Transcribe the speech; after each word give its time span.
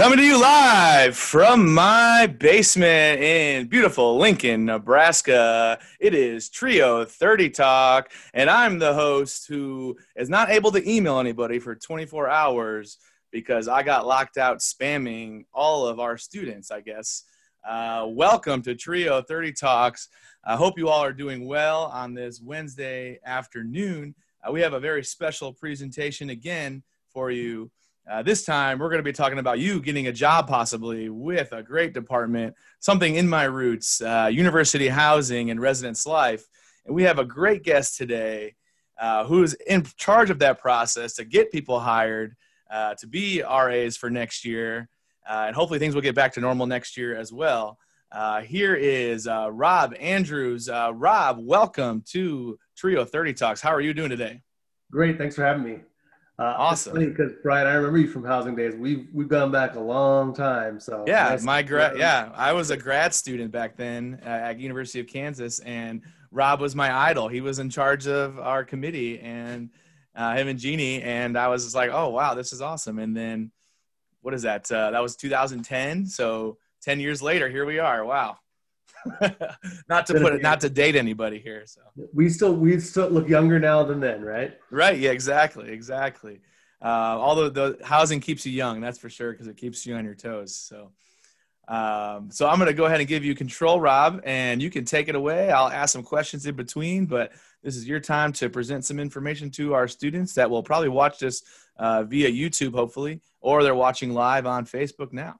Coming 0.00 0.16
to 0.16 0.24
you 0.24 0.40
live 0.40 1.14
from 1.14 1.74
my 1.74 2.26
basement 2.26 3.20
in 3.20 3.66
beautiful 3.66 4.16
Lincoln, 4.16 4.64
Nebraska. 4.64 5.78
It 6.00 6.14
is 6.14 6.48
Trio 6.48 7.04
30 7.04 7.50
Talk, 7.50 8.10
and 8.32 8.48
I'm 8.48 8.78
the 8.78 8.94
host 8.94 9.46
who 9.46 9.98
is 10.16 10.30
not 10.30 10.48
able 10.48 10.72
to 10.72 10.90
email 10.90 11.18
anybody 11.18 11.58
for 11.58 11.74
24 11.74 12.30
hours 12.30 12.96
because 13.30 13.68
I 13.68 13.82
got 13.82 14.06
locked 14.06 14.38
out 14.38 14.60
spamming 14.60 15.44
all 15.52 15.86
of 15.86 16.00
our 16.00 16.16
students, 16.16 16.70
I 16.70 16.80
guess. 16.80 17.24
Uh, 17.68 18.06
welcome 18.08 18.62
to 18.62 18.74
Trio 18.74 19.20
30 19.20 19.52
Talks. 19.52 20.08
I 20.42 20.56
hope 20.56 20.78
you 20.78 20.88
all 20.88 21.04
are 21.04 21.12
doing 21.12 21.46
well 21.46 21.90
on 21.92 22.14
this 22.14 22.40
Wednesday 22.40 23.20
afternoon. 23.26 24.14
Uh, 24.42 24.50
we 24.50 24.62
have 24.62 24.72
a 24.72 24.80
very 24.80 25.04
special 25.04 25.52
presentation 25.52 26.30
again 26.30 26.84
for 27.12 27.30
you 27.30 27.70
uh, 28.08 28.22
this 28.22 28.44
time, 28.44 28.78
we're 28.78 28.88
going 28.88 28.98
to 28.98 29.04
be 29.04 29.12
talking 29.12 29.38
about 29.38 29.58
you 29.58 29.80
getting 29.80 30.06
a 30.08 30.12
job 30.12 30.48
possibly 30.48 31.08
with 31.08 31.52
a 31.52 31.62
great 31.62 31.92
department, 31.92 32.54
something 32.80 33.14
in 33.14 33.28
my 33.28 33.44
roots, 33.44 34.00
uh, 34.00 34.28
university 34.32 34.88
housing 34.88 35.50
and 35.50 35.60
residence 35.60 36.06
life. 36.06 36.44
And 36.86 36.94
we 36.94 37.02
have 37.04 37.18
a 37.18 37.24
great 37.24 37.62
guest 37.62 37.96
today 37.96 38.56
uh, 39.00 39.24
who's 39.24 39.54
in 39.54 39.84
charge 39.96 40.30
of 40.30 40.38
that 40.40 40.60
process 40.60 41.14
to 41.14 41.24
get 41.24 41.52
people 41.52 41.78
hired 41.78 42.34
uh, 42.70 42.94
to 42.94 43.06
be 43.06 43.42
RAs 43.42 43.96
for 43.96 44.10
next 44.10 44.44
year. 44.44 44.88
Uh, 45.28 45.44
and 45.46 45.54
hopefully 45.54 45.78
things 45.78 45.94
will 45.94 46.02
get 46.02 46.14
back 46.14 46.32
to 46.32 46.40
normal 46.40 46.66
next 46.66 46.96
year 46.96 47.16
as 47.16 47.32
well. 47.32 47.78
Uh, 48.10 48.40
here 48.40 48.74
is 48.74 49.28
Rob 49.28 49.94
Andrews. 50.00 50.68
Rob, 50.68 51.38
welcome 51.40 52.02
to 52.08 52.58
Trio 52.76 53.04
30 53.04 53.34
Talks. 53.34 53.60
How 53.60 53.70
are 53.70 53.80
you 53.80 53.94
doing 53.94 54.10
today? 54.10 54.42
Great. 54.90 55.16
Thanks 55.16 55.36
for 55.36 55.44
having 55.44 55.62
me. 55.62 55.78
Uh, 56.40 56.54
awesome. 56.56 56.98
Because 56.98 57.32
Brian, 57.42 57.66
I 57.66 57.74
remember 57.74 57.98
you 57.98 58.08
from 58.08 58.24
housing 58.24 58.56
days. 58.56 58.74
We've 58.74 59.06
we've 59.12 59.28
gone 59.28 59.50
back 59.50 59.74
a 59.74 59.80
long 59.80 60.34
time. 60.34 60.80
So 60.80 61.04
yeah, 61.06 61.38
my 61.42 61.60
grad. 61.60 61.98
Yeah, 61.98 62.32
I 62.34 62.54
was 62.54 62.70
a 62.70 62.78
grad 62.78 63.12
student 63.12 63.52
back 63.52 63.76
then 63.76 64.18
at 64.24 64.58
University 64.58 65.00
of 65.00 65.06
Kansas, 65.06 65.58
and 65.60 66.00
Rob 66.30 66.62
was 66.62 66.74
my 66.74 66.90
idol. 66.90 67.28
He 67.28 67.42
was 67.42 67.58
in 67.58 67.68
charge 67.68 68.06
of 68.06 68.38
our 68.38 68.64
committee, 68.64 69.20
and 69.20 69.68
uh, 70.16 70.34
him 70.34 70.48
and 70.48 70.58
Jeannie, 70.58 71.02
and 71.02 71.36
I 71.36 71.48
was 71.48 71.64
just 71.64 71.74
like, 71.74 71.90
oh 71.92 72.08
wow, 72.08 72.32
this 72.32 72.54
is 72.54 72.62
awesome. 72.62 72.98
And 72.98 73.14
then 73.14 73.52
what 74.22 74.32
is 74.32 74.42
that? 74.42 74.70
Uh, 74.72 74.92
that 74.92 75.02
was 75.02 75.16
2010. 75.16 76.06
So 76.06 76.56
10 76.82 77.00
years 77.00 77.20
later, 77.20 77.50
here 77.50 77.66
we 77.66 77.78
are. 77.78 78.02
Wow. 78.02 78.38
not 79.88 80.06
to 80.06 80.14
put 80.14 80.34
it, 80.34 80.42
not 80.42 80.60
to 80.60 80.70
date 80.70 80.96
anybody 80.96 81.38
here. 81.38 81.64
So 81.66 81.80
we 82.12 82.28
still 82.28 82.54
we 82.54 82.78
still 82.80 83.08
look 83.08 83.28
younger 83.28 83.58
now 83.58 83.82
than 83.84 84.00
then, 84.00 84.22
right? 84.22 84.58
Right. 84.70 84.98
Yeah. 84.98 85.10
Exactly. 85.10 85.70
Exactly. 85.70 86.40
Uh, 86.82 87.16
although 87.18 87.50
the 87.50 87.78
housing 87.84 88.20
keeps 88.20 88.46
you 88.46 88.52
young, 88.52 88.80
that's 88.80 88.98
for 88.98 89.10
sure, 89.10 89.32
because 89.32 89.46
it 89.46 89.56
keeps 89.56 89.84
you 89.84 89.94
on 89.96 90.04
your 90.04 90.14
toes. 90.14 90.56
So, 90.56 90.92
um, 91.68 92.30
so 92.30 92.48
I'm 92.48 92.56
going 92.56 92.68
to 92.68 92.74
go 92.74 92.86
ahead 92.86 93.00
and 93.00 93.08
give 93.08 93.22
you 93.24 93.34
control, 93.34 93.80
Rob, 93.80 94.22
and 94.24 94.62
you 94.62 94.70
can 94.70 94.84
take 94.86 95.08
it 95.08 95.14
away. 95.14 95.50
I'll 95.50 95.68
ask 95.68 95.92
some 95.92 96.02
questions 96.02 96.46
in 96.46 96.56
between, 96.56 97.04
but 97.04 97.32
this 97.62 97.76
is 97.76 97.86
your 97.86 98.00
time 98.00 98.32
to 98.34 98.48
present 98.48 98.86
some 98.86 98.98
information 98.98 99.50
to 99.52 99.74
our 99.74 99.86
students 99.86 100.34
that 100.34 100.48
will 100.48 100.62
probably 100.62 100.88
watch 100.88 101.18
this 101.18 101.42
uh, 101.76 102.02
via 102.04 102.30
YouTube, 102.30 102.74
hopefully, 102.74 103.20
or 103.40 103.62
they're 103.62 103.74
watching 103.74 104.14
live 104.14 104.46
on 104.46 104.64
Facebook 104.64 105.12
now. 105.12 105.38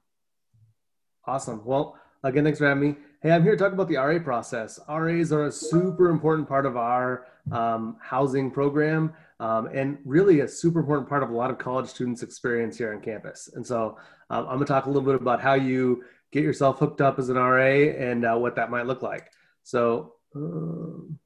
Awesome. 1.25 1.63
Well, 1.65 1.97
again, 2.23 2.43
thanks 2.43 2.59
for 2.59 2.67
having 2.67 2.91
me. 2.91 2.95
Hey, 3.21 3.31
I'm 3.31 3.43
here 3.43 3.51
to 3.53 3.57
talk 3.57 3.73
about 3.73 3.87
the 3.87 3.97
RA 3.97 4.19
process. 4.19 4.79
RAs 4.89 5.31
are 5.31 5.45
a 5.45 5.51
super 5.51 6.09
important 6.09 6.47
part 6.47 6.65
of 6.65 6.77
our 6.77 7.27
um, 7.51 7.97
housing 8.01 8.51
program 8.51 9.13
um, 9.39 9.67
and 9.73 9.97
really 10.05 10.41
a 10.41 10.47
super 10.47 10.79
important 10.79 11.09
part 11.09 11.23
of 11.23 11.29
a 11.29 11.33
lot 11.33 11.49
of 11.49 11.57
college 11.57 11.87
students' 11.87 12.23
experience 12.23 12.77
here 12.77 12.93
on 12.93 13.01
campus. 13.01 13.49
And 13.53 13.65
so 13.65 13.97
um, 14.29 14.45
I'm 14.45 14.55
going 14.55 14.59
to 14.59 14.65
talk 14.65 14.85
a 14.85 14.89
little 14.89 15.01
bit 15.01 15.15
about 15.15 15.41
how 15.41 15.53
you 15.53 16.03
get 16.31 16.43
yourself 16.43 16.79
hooked 16.79 17.01
up 17.01 17.19
as 17.19 17.29
an 17.29 17.37
RA 17.37 17.89
and 17.97 18.25
uh, 18.25 18.35
what 18.35 18.55
that 18.55 18.69
might 18.69 18.85
look 18.85 19.01
like. 19.01 19.31
So, 19.63 20.13
um, 20.35 21.19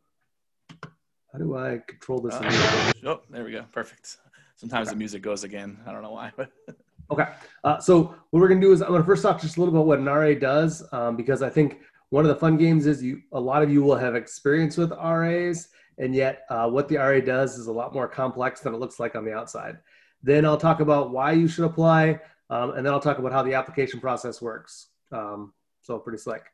how 1.31 1.39
do 1.39 1.57
I 1.57 1.81
control 1.85 2.21
this? 2.21 2.33
Uh, 2.35 2.93
oh, 3.05 3.21
there 3.29 3.43
we 3.43 3.51
go. 3.51 3.65
Perfect. 3.71 4.17
Sometimes 4.55 4.87
okay. 4.87 4.95
the 4.95 4.99
music 4.99 5.21
goes 5.21 5.43
again. 5.43 5.77
I 5.85 5.91
don't 5.91 6.01
know 6.01 6.11
why, 6.11 6.31
but. 6.35 6.51
Okay. 7.11 7.25
Uh, 7.63 7.79
so 7.79 8.15
what 8.29 8.39
we're 8.39 8.47
going 8.47 8.59
to 8.59 8.67
do 8.67 8.73
is 8.73 8.81
I'm 8.81 8.89
going 8.89 9.01
to 9.01 9.05
first 9.05 9.23
talk 9.23 9.39
just 9.41 9.57
a 9.57 9.59
little 9.59 9.75
about 9.75 9.87
what 9.87 9.99
an 9.99 10.05
RA 10.05 10.33
does, 10.33 10.83
um, 10.91 11.15
because 11.15 11.41
I 11.41 11.49
think 11.49 11.79
one 12.09 12.25
of 12.25 12.29
the 12.29 12.35
fun 12.35 12.57
games 12.57 12.85
is 12.85 13.03
you 13.03 13.21
a 13.31 13.39
lot 13.39 13.63
of 13.63 13.71
you 13.71 13.83
will 13.83 13.95
have 13.95 14.15
experience 14.15 14.77
with 14.77 14.91
RAs, 14.91 15.69
and 15.97 16.15
yet 16.15 16.45
uh, 16.49 16.69
what 16.69 16.87
the 16.87 16.97
RA 16.97 17.19
does 17.19 17.57
is 17.57 17.67
a 17.67 17.71
lot 17.71 17.93
more 17.93 18.07
complex 18.07 18.61
than 18.61 18.73
it 18.73 18.79
looks 18.79 18.99
like 18.99 19.15
on 19.15 19.25
the 19.25 19.33
outside. 19.33 19.77
Then 20.23 20.45
I'll 20.45 20.57
talk 20.57 20.79
about 20.79 21.11
why 21.11 21.33
you 21.33 21.47
should 21.47 21.65
apply, 21.65 22.19
um, 22.49 22.71
and 22.71 22.85
then 22.85 22.93
I'll 22.93 22.99
talk 22.99 23.19
about 23.19 23.31
how 23.31 23.43
the 23.43 23.53
application 23.53 23.99
process 23.99 24.41
works. 24.41 24.87
Um, 25.11 25.53
so 25.81 25.99
pretty 25.99 26.17
slick. 26.17 26.45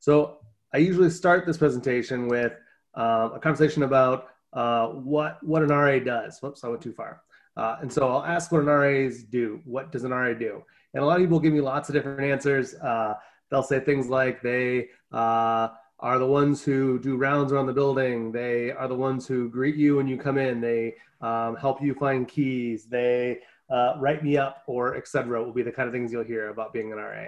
So 0.00 0.38
I 0.74 0.78
usually 0.78 1.10
start 1.10 1.46
this 1.46 1.58
presentation 1.58 2.26
with 2.26 2.52
uh, 2.96 3.30
a 3.34 3.38
conversation 3.38 3.84
about 3.84 4.28
uh, 4.52 4.88
what 4.88 5.42
what 5.42 5.62
an 5.62 5.68
RA 5.68 5.98
does. 5.98 6.40
Whoops, 6.40 6.64
I 6.64 6.68
went 6.68 6.82
too 6.82 6.92
far. 6.92 7.22
Uh, 7.56 7.76
and 7.80 7.92
so 7.92 8.08
I'll 8.08 8.24
ask 8.24 8.50
what 8.50 8.62
an 8.62 8.66
RAs 8.66 9.22
do. 9.22 9.60
What 9.64 9.92
does 9.92 10.04
an 10.04 10.10
RA 10.10 10.32
do? 10.32 10.62
And 10.94 11.02
a 11.02 11.06
lot 11.06 11.16
of 11.16 11.22
people 11.22 11.40
give 11.40 11.52
me 11.52 11.60
lots 11.60 11.88
of 11.88 11.94
different 11.94 12.20
answers. 12.20 12.74
Uh, 12.74 13.14
they'll 13.50 13.62
say 13.62 13.80
things 13.80 14.08
like 14.08 14.42
they 14.42 14.88
uh, 15.12 15.68
are 15.98 16.18
the 16.18 16.26
ones 16.26 16.62
who 16.62 16.98
do 16.98 17.16
rounds 17.16 17.52
around 17.52 17.66
the 17.66 17.72
building. 17.72 18.32
They 18.32 18.72
are 18.72 18.88
the 18.88 18.94
ones 18.94 19.26
who 19.26 19.48
greet 19.48 19.76
you 19.76 19.96
when 19.96 20.08
you 20.08 20.16
come 20.16 20.38
in. 20.38 20.60
They 20.60 20.94
um, 21.20 21.56
help 21.56 21.82
you 21.82 21.94
find 21.94 22.26
keys. 22.26 22.86
They 22.86 23.40
uh, 23.70 23.94
write 23.98 24.24
me 24.24 24.36
up 24.36 24.62
or 24.66 24.96
etc. 24.96 25.42
will 25.42 25.52
be 25.52 25.62
the 25.62 25.72
kind 25.72 25.86
of 25.86 25.92
things 25.92 26.12
you'll 26.12 26.24
hear 26.24 26.48
about 26.48 26.72
being 26.72 26.92
an 26.92 26.98
RA. 26.98 27.26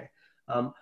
Um, 0.49 0.75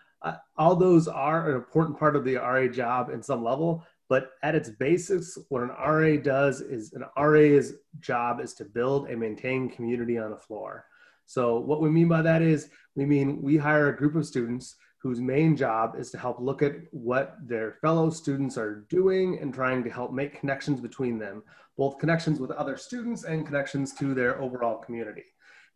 all 0.57 0.77
those 0.77 1.09
are 1.09 1.51
an 1.51 1.57
important 1.57 1.99
part 1.99 2.17
of 2.17 2.25
the 2.25 2.37
RA 2.37 2.69
job 2.69 3.11
in 3.11 3.23
some 3.23 3.43
level, 3.43 3.85
but 4.12 4.33
at 4.43 4.55
its 4.55 4.69
basics, 4.69 5.39
what 5.49 5.62
an 5.62 5.71
RA 5.71 6.19
does 6.23 6.61
is 6.61 6.93
an 6.93 7.05
RA's 7.17 7.73
job 8.00 8.41
is 8.43 8.53
to 8.53 8.67
build 8.67 9.09
and 9.09 9.19
maintain 9.19 9.71
community 9.71 10.19
on 10.19 10.34
a 10.34 10.37
floor. 10.37 10.84
So 11.25 11.59
what 11.61 11.81
we 11.81 11.89
mean 11.89 12.09
by 12.09 12.21
that 12.21 12.43
is 12.43 12.69
we 12.95 13.06
mean 13.06 13.41
we 13.41 13.56
hire 13.56 13.89
a 13.89 13.97
group 13.97 14.15
of 14.15 14.27
students 14.27 14.77
whose 14.99 15.23
main 15.23 15.56
job 15.56 15.95
is 15.99 16.11
to 16.11 16.19
help 16.19 16.41
look 16.41 16.61
at 16.61 16.75
what 16.91 17.39
their 17.43 17.78
fellow 17.81 18.11
students 18.11 18.59
are 18.59 18.84
doing 18.91 19.39
and 19.41 19.55
trying 19.55 19.83
to 19.83 19.89
help 19.89 20.12
make 20.12 20.39
connections 20.39 20.79
between 20.79 21.19
them, 21.19 21.43
both 21.79 21.99
connections 21.99 22.39
with 22.39 22.50
other 22.50 22.77
students 22.77 23.25
and 23.25 23.47
connections 23.47 23.94
to 23.94 24.12
their 24.12 24.39
overall 24.43 24.77
community. 24.77 25.25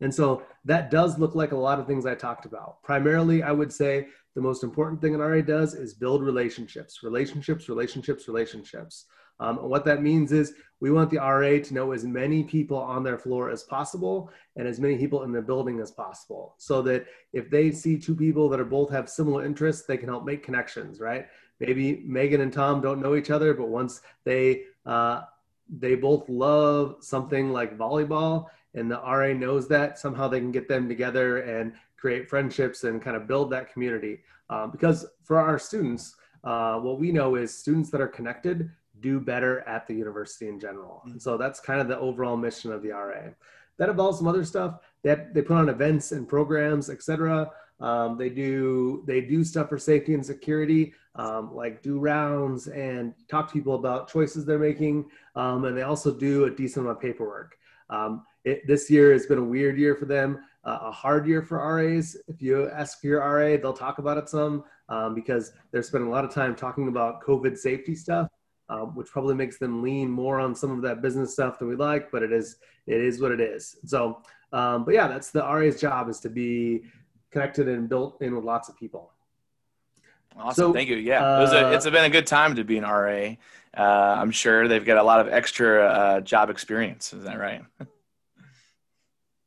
And 0.01 0.13
so 0.13 0.43
that 0.65 0.91
does 0.91 1.17
look 1.17 1.35
like 1.35 1.51
a 1.51 1.57
lot 1.57 1.79
of 1.79 1.87
things 1.87 2.05
I 2.05 2.15
talked 2.15 2.45
about. 2.45 2.81
Primarily, 2.83 3.43
I 3.43 3.51
would 3.51 3.73
say 3.73 4.07
the 4.35 4.41
most 4.41 4.63
important 4.63 5.01
thing 5.01 5.15
an 5.15 5.21
RA 5.21 5.41
does 5.41 5.73
is 5.73 5.93
build 5.93 6.21
relationships, 6.21 7.01
relationships, 7.01 7.69
relationships, 7.69 8.27
relationships. 8.27 9.05
Um, 9.39 9.57
what 9.57 9.85
that 9.85 10.01
means 10.01 10.31
is 10.31 10.53
we 10.79 10.91
want 10.91 11.09
the 11.09 11.17
RA 11.17 11.59
to 11.63 11.73
know 11.73 11.91
as 11.91 12.03
many 12.03 12.43
people 12.43 12.77
on 12.77 13.03
their 13.03 13.17
floor 13.17 13.49
as 13.49 13.63
possible 13.63 14.31
and 14.55 14.67
as 14.67 14.79
many 14.79 14.97
people 14.97 15.23
in 15.23 15.31
the 15.31 15.41
building 15.41 15.79
as 15.79 15.91
possible 15.91 16.55
so 16.57 16.81
that 16.83 17.05
if 17.33 17.49
they 17.49 17.71
see 17.71 17.97
two 17.97 18.15
people 18.15 18.49
that 18.49 18.59
are 18.59 18.65
both 18.65 18.91
have 18.91 19.09
similar 19.09 19.45
interests, 19.45 19.85
they 19.85 19.97
can 19.97 20.09
help 20.09 20.25
make 20.25 20.43
connections, 20.43 20.99
right? 20.99 21.27
Maybe 21.59 22.03
Megan 22.05 22.41
and 22.41 22.53
Tom 22.53 22.81
don't 22.81 23.01
know 23.01 23.15
each 23.15 23.31
other, 23.31 23.53
but 23.53 23.69
once 23.69 24.01
they, 24.23 24.63
uh, 24.85 25.21
they 25.69 25.95
both 25.95 26.29
love 26.29 26.97
something 27.01 27.51
like 27.51 27.77
volleyball 27.77 28.47
and 28.77 28.89
the 28.89 28.97
RA 28.97 29.33
knows 29.33 29.67
that 29.67 29.99
somehow 29.99 30.27
they 30.27 30.39
can 30.39 30.51
get 30.51 30.67
them 30.67 30.87
together 30.87 31.39
and 31.39 31.73
create 31.97 32.29
friendships 32.29 32.83
and 32.83 33.01
kind 33.01 33.17
of 33.17 33.27
build 33.27 33.51
that 33.51 33.73
community. 33.73 34.19
Um, 34.49 34.71
because 34.71 35.05
for 35.23 35.39
our 35.39 35.57
students, 35.59 36.15
uh, 36.43 36.79
what 36.79 36.99
we 36.99 37.11
know 37.11 37.35
is 37.35 37.55
students 37.55 37.89
that 37.89 38.01
are 38.01 38.07
connected 38.07 38.69
do 39.01 39.19
better 39.19 39.67
at 39.67 39.87
the 39.87 39.93
university 39.93 40.47
in 40.47 40.59
general. 40.59 41.01
And 41.05 41.21
so 41.21 41.37
that's 41.37 41.59
kind 41.59 41.81
of 41.81 41.87
the 41.87 41.99
overall 41.99 42.37
mission 42.37 42.71
of 42.71 42.81
the 42.81 42.89
RA. 42.89 43.29
That 43.77 43.89
involves 43.89 44.19
some 44.19 44.27
other 44.27 44.45
stuff 44.45 44.79
that 45.03 45.33
they 45.33 45.41
put 45.41 45.57
on 45.57 45.69
events 45.69 46.11
and 46.11 46.27
programs, 46.27 46.89
etc. 46.89 47.51
Um, 47.79 48.17
they 48.17 48.29
do 48.29 49.03
they 49.05 49.21
do 49.21 49.43
stuff 49.43 49.69
for 49.69 49.77
safety 49.77 50.15
and 50.15 50.25
security, 50.25 50.93
um, 51.15 51.53
like 51.53 51.83
do 51.83 51.99
rounds 51.99 52.67
and 52.67 53.13
talk 53.29 53.47
to 53.47 53.53
people 53.53 53.75
about 53.75 54.11
choices 54.11 54.45
they're 54.45 54.57
making, 54.57 55.05
um, 55.35 55.65
and 55.65 55.77
they 55.77 55.83
also 55.83 56.11
do 56.11 56.45
a 56.45 56.49
decent 56.49 56.85
amount 56.85 56.97
of 56.97 57.01
paperwork. 57.03 57.57
It, 58.47 58.65
this 58.65 58.89
year 58.89 59.11
has 59.11 59.25
been 59.25 59.39
a 59.39 59.43
weird 59.43 59.77
year 59.77 59.95
for 59.95 60.05
them 60.05 60.39
uh, 60.67 60.79
a 60.81 60.91
hard 60.91 61.25
year 61.25 61.41
for 61.41 61.57
RAs. 61.57 62.17
If 62.27 62.41
you 62.41 62.69
ask 62.69 63.01
your 63.01 63.19
RA, 63.19 63.57
they'll 63.57 63.73
talk 63.73 63.99
about 63.99 64.17
it 64.17 64.27
some 64.27 64.65
um, 64.89 65.15
because 65.15 65.53
they're 65.71 65.81
spending 65.81 66.09
a 66.09 66.11
lot 66.11 66.25
of 66.25 66.33
time 66.33 66.55
talking 66.55 66.89
about 66.89 67.21
COVID 67.21 67.57
safety 67.57 67.95
stuff, 67.95 68.27
um, 68.67 68.93
which 68.93 69.07
probably 69.07 69.33
makes 69.33 69.57
them 69.57 69.81
lean 69.81 70.09
more 70.09 70.41
on 70.41 70.53
some 70.53 70.71
of 70.71 70.81
that 70.81 71.01
business 71.01 71.33
stuff 71.33 71.57
than 71.57 71.69
we 71.69 71.75
like. 71.75 72.11
But 72.11 72.21
it 72.21 72.33
is 72.33 72.57
it 72.85 72.99
is 72.99 73.21
what 73.21 73.31
it 73.31 73.39
is. 73.39 73.77
So, 73.85 74.21
um, 74.51 74.83
but 74.83 74.93
yeah, 74.93 75.07
that's 75.07 75.31
the 75.31 75.41
RA's 75.41 75.79
job 75.79 76.09
is 76.09 76.19
to 76.21 76.29
be 76.29 76.83
connected 77.31 77.69
and 77.69 77.87
built 77.87 78.21
in 78.21 78.35
with 78.35 78.43
lots 78.43 78.67
of 78.67 78.75
people. 78.75 79.11
Awesome, 80.37 80.69
so, 80.69 80.73
thank 80.73 80.89
you. 80.89 80.97
Yeah, 80.97 81.25
uh, 81.25 81.43
it 81.43 81.53
a, 81.53 81.73
it's 81.73 81.85
been 81.85 82.03
a 82.03 82.09
good 82.09 82.27
time 82.27 82.55
to 82.55 82.65
be 82.65 82.77
an 82.77 82.83
RA. 82.83 83.35
Uh, 83.75 84.17
I'm 84.19 84.31
sure 84.31 84.67
they've 84.67 84.85
got 84.85 84.97
a 84.97 85.03
lot 85.03 85.21
of 85.21 85.29
extra 85.29 85.85
uh, 85.85 86.21
job 86.21 86.49
experience. 86.49 87.13
Is 87.13 87.23
that 87.23 87.39
right? 87.39 87.63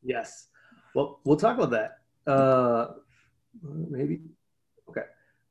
yes. 0.03 0.49
Well, 0.95 1.21
we'll 1.25 1.37
talk 1.37 1.59
about 1.59 1.71
that. 1.71 1.99
uh, 2.31 2.95
maybe. 3.63 4.21
Okay. 4.89 5.03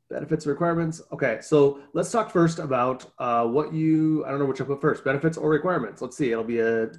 Benefits 0.09 0.45
requirements. 0.47 1.01
Okay, 1.11 1.39
so 1.41 1.81
let's 1.93 2.11
talk 2.11 2.31
first 2.31 2.59
about 2.59 3.11
uh, 3.19 3.45
what 3.45 3.73
you. 3.73 4.25
I 4.25 4.29
don't 4.29 4.39
know 4.39 4.45
which 4.45 4.61
I 4.61 4.63
put 4.65 4.81
first, 4.81 5.03
benefits 5.03 5.37
or 5.37 5.49
requirements. 5.49 6.01
Let's 6.01 6.17
see. 6.17 6.31
It'll 6.31 6.43
be 6.43 6.59
a 6.59 6.89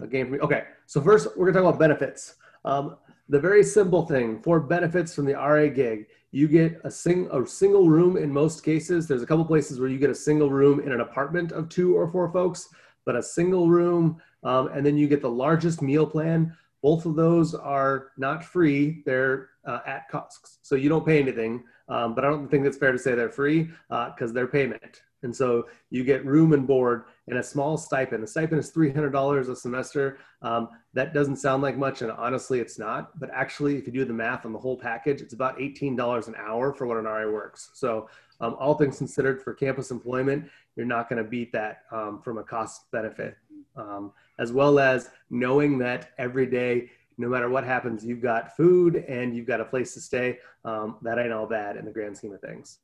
a 0.00 0.06
game 0.06 0.26
for 0.26 0.32
me. 0.32 0.38
Okay, 0.40 0.64
so 0.86 1.00
first 1.00 1.28
we're 1.36 1.46
gonna 1.50 1.62
talk 1.64 1.68
about 1.74 1.78
benefits. 1.78 2.36
Um, 2.64 2.96
the 3.28 3.38
very 3.38 3.62
simple 3.62 4.04
thing 4.06 4.40
for 4.42 4.60
benefits 4.60 5.14
from 5.14 5.26
the 5.26 5.34
RA 5.34 5.66
gig, 5.68 6.06
you 6.32 6.48
get 6.48 6.80
a, 6.84 6.90
sing, 6.90 7.28
a 7.32 7.46
single 7.46 7.88
room 7.88 8.16
in 8.16 8.32
most 8.32 8.64
cases. 8.64 9.06
There's 9.06 9.22
a 9.22 9.26
couple 9.26 9.44
places 9.44 9.80
where 9.80 9.88
you 9.88 9.98
get 9.98 10.10
a 10.10 10.14
single 10.14 10.50
room 10.50 10.80
in 10.80 10.92
an 10.92 11.00
apartment 11.00 11.52
of 11.52 11.68
two 11.68 11.96
or 11.96 12.10
four 12.10 12.30
folks, 12.32 12.68
but 13.04 13.16
a 13.16 13.22
single 13.22 13.68
room, 13.68 14.20
um, 14.42 14.68
and 14.68 14.84
then 14.84 14.96
you 14.96 15.08
get 15.08 15.22
the 15.22 15.30
largest 15.30 15.82
meal 15.82 16.06
plan. 16.06 16.56
Both 16.82 17.06
of 17.06 17.14
those 17.14 17.54
are 17.54 18.08
not 18.16 18.44
free; 18.44 19.02
they're 19.06 19.50
uh, 19.64 19.80
at 19.86 20.08
cost, 20.08 20.66
so 20.66 20.74
you 20.74 20.88
don't 20.88 21.06
pay 21.06 21.20
anything. 21.20 21.64
Um, 21.88 22.14
but 22.14 22.24
I 22.24 22.30
don't 22.30 22.48
think 22.48 22.66
it's 22.66 22.78
fair 22.78 22.92
to 22.92 22.98
say 22.98 23.14
they're 23.14 23.30
free 23.30 23.64
because 23.88 24.30
uh, 24.30 24.32
they're 24.32 24.46
payment. 24.46 25.02
And 25.22 25.34
so 25.34 25.68
you 25.90 26.04
get 26.04 26.24
room 26.24 26.52
and 26.52 26.66
board 26.66 27.04
and 27.28 27.38
a 27.38 27.42
small 27.42 27.76
stipend. 27.76 28.22
The 28.22 28.26
stipend 28.26 28.60
is 28.60 28.72
$300 28.72 29.48
a 29.48 29.56
semester. 29.56 30.18
Um, 30.42 30.70
that 30.94 31.14
doesn't 31.14 31.36
sound 31.36 31.62
like 31.62 31.76
much, 31.76 32.02
and 32.02 32.10
honestly, 32.10 32.58
it's 32.58 32.78
not. 32.78 33.18
But 33.18 33.30
actually, 33.32 33.76
if 33.76 33.86
you 33.86 33.92
do 33.92 34.04
the 34.04 34.12
math 34.12 34.44
on 34.44 34.52
the 34.52 34.58
whole 34.58 34.76
package, 34.76 35.20
it's 35.20 35.34
about 35.34 35.58
$18 35.58 36.28
an 36.28 36.34
hour 36.36 36.72
for 36.72 36.86
what 36.86 36.96
an 36.96 37.04
RA 37.04 37.30
works. 37.30 37.70
So, 37.74 38.08
um, 38.40 38.56
all 38.58 38.74
things 38.74 38.98
considered, 38.98 39.40
for 39.40 39.54
campus 39.54 39.92
employment, 39.92 40.50
you're 40.74 40.84
not 40.84 41.08
going 41.08 41.22
to 41.22 41.28
beat 41.28 41.52
that 41.52 41.82
um, 41.92 42.20
from 42.22 42.38
a 42.38 42.42
cost 42.42 42.90
benefit, 42.90 43.36
um, 43.76 44.12
as 44.42 44.52
well 44.52 44.78
as 44.78 45.08
knowing 45.30 45.78
that 45.78 46.10
every 46.18 46.46
day 46.46 46.90
no 47.18 47.28
matter 47.28 47.48
what 47.48 47.64
happens, 47.64 48.04
you've 48.04 48.22
got 48.22 48.56
food 48.56 48.96
and 49.08 49.34
you've 49.36 49.46
got 49.46 49.60
a 49.60 49.64
place 49.64 49.94
to 49.94 50.00
stay. 50.00 50.38
Um, 50.64 50.96
that 51.02 51.18
ain't 51.18 51.32
all 51.32 51.46
bad 51.46 51.76
in 51.76 51.84
the 51.84 51.90
grand 51.90 52.16
scheme 52.16 52.32
of 52.32 52.40
things. 52.40 52.78